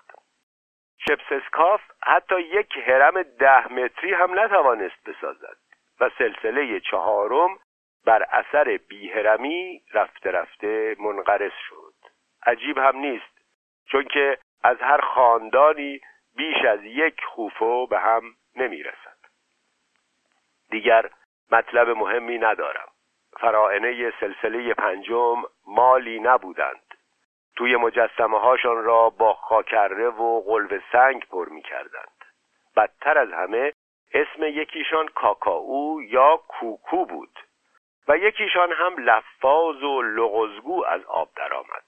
شپسسکاف 0.99 1.81
حتی 2.03 2.41
یک 2.41 2.77
هرم 2.87 3.23
ده 3.23 3.73
متری 3.73 4.15
هم 4.15 4.41
نتوانست 4.41 5.09
بسازد 5.09 5.57
و 6.01 6.11
سلسله 6.19 6.81
چهارم 6.81 7.59
بر 8.05 8.23
اثر 8.23 8.77
بیهرمی 8.89 9.83
رفته 9.93 10.31
رفته 10.31 10.97
منقرض 10.99 11.53
شد. 11.69 11.95
عجیب 12.47 12.79
هم 12.79 12.97
نیست 12.97 13.41
چون 13.87 14.05
که 14.05 14.39
از 14.63 14.77
هر 14.81 15.01
خاندانی 15.01 16.01
بیش 16.37 16.65
از 16.65 16.85
یک 16.85 17.25
خوفو 17.25 17.87
به 17.87 17.99
هم 17.99 18.23
نمی 18.57 18.83
رسد. 18.83 19.19
دیگر 20.71 21.11
مطلب 21.53 21.89
مهمی 21.89 22.39
ندارم. 22.39 22.89
فرائنه 23.41 24.13
سلسله 24.21 24.75
پنجم 24.75 25.43
مالی 25.67 26.21
نبودند. 26.21 26.95
توی 27.57 27.77
مجسمه 27.77 28.39
هاشان 28.39 28.85
را 28.85 29.11
با 29.11 29.35
خاکره 29.35 30.09
و 30.09 30.41
قلب 30.41 30.83
سنگ 30.93 31.27
پر 31.27 31.49
می 31.49 31.63
کردند 31.63 32.25
بدتر 32.77 33.19
از 33.19 33.33
همه 33.33 33.73
اسم 34.15 34.43
یکیشان 34.43 35.09
کاکاو 35.09 36.03
یا 36.03 36.37
کوکو 36.49 37.05
بود. 37.05 37.39
و 38.09 38.19
یکیشان 38.19 38.73
هم 38.73 38.95
لفاظ 38.99 39.83
و 39.83 40.03
لغزگو 40.03 40.85
از 40.85 41.05
آب 41.05 41.29
درآمد. 41.37 41.85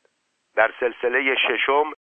در 0.57 0.73
سلسله 0.81 1.35
ششم 1.35 1.93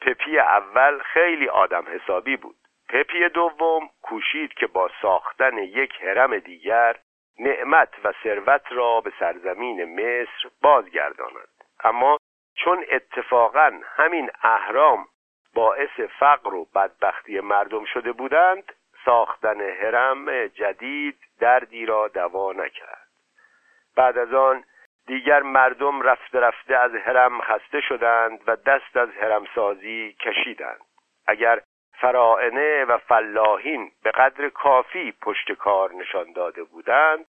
پپی 0.00 0.38
اول 0.38 0.98
خیلی 0.98 1.48
آدم 1.48 1.84
حسابی 1.88 2.36
بود. 2.36 2.56
پپی 2.88 3.28
دوم 3.28 3.90
کوشید 4.02 4.54
که 4.54 4.66
با 4.66 4.90
ساختن 5.02 5.58
یک 5.58 5.92
هرم 6.00 6.38
دیگر 6.38 6.96
نعمت 7.38 7.88
و 8.04 8.12
ثروت 8.22 8.72
را 8.72 9.00
به 9.00 9.12
سرزمین 9.18 9.84
مصر 9.84 10.48
بازگرداند. 10.62 11.48
اما 11.84 12.18
چون 12.56 12.84
اتفاقا 12.90 13.80
همین 13.96 14.30
اهرام 14.42 15.06
باعث 15.54 16.00
فقر 16.18 16.54
و 16.54 16.64
بدبختی 16.74 17.40
مردم 17.40 17.84
شده 17.84 18.12
بودند 18.12 18.72
ساختن 19.04 19.60
هرم 19.60 20.46
جدید 20.46 21.18
دردی 21.40 21.86
را 21.86 22.08
دوا 22.08 22.52
نکرد. 22.52 23.03
بعد 23.96 24.18
از 24.18 24.34
آن 24.34 24.64
دیگر 25.06 25.42
مردم 25.42 26.02
رفته 26.02 26.40
رفته 26.40 26.76
از 26.76 26.94
هرم 26.94 27.40
خسته 27.40 27.80
شدند 27.80 28.40
و 28.46 28.56
دست 28.56 28.96
از 28.96 29.08
هرمسازی 29.08 30.16
کشیدند. 30.20 30.80
اگر 31.26 31.60
فرائنه 32.00 32.84
و 32.84 32.98
فلاحین 32.98 33.92
به 34.02 34.10
قدر 34.10 34.48
کافی 34.48 35.12
پشت 35.22 35.52
کار 35.52 35.94
نشان 35.94 36.32
داده 36.32 36.64
بودند 36.64 37.26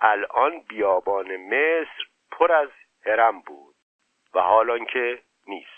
الان 0.00 0.60
بیابان 0.68 1.36
مصر 1.36 2.04
پر 2.30 2.52
از 2.52 2.68
هرم 3.06 3.40
بود 3.40 3.74
و 4.34 4.40
حالان 4.40 4.84
که 4.84 5.18
نیست. 5.46 5.77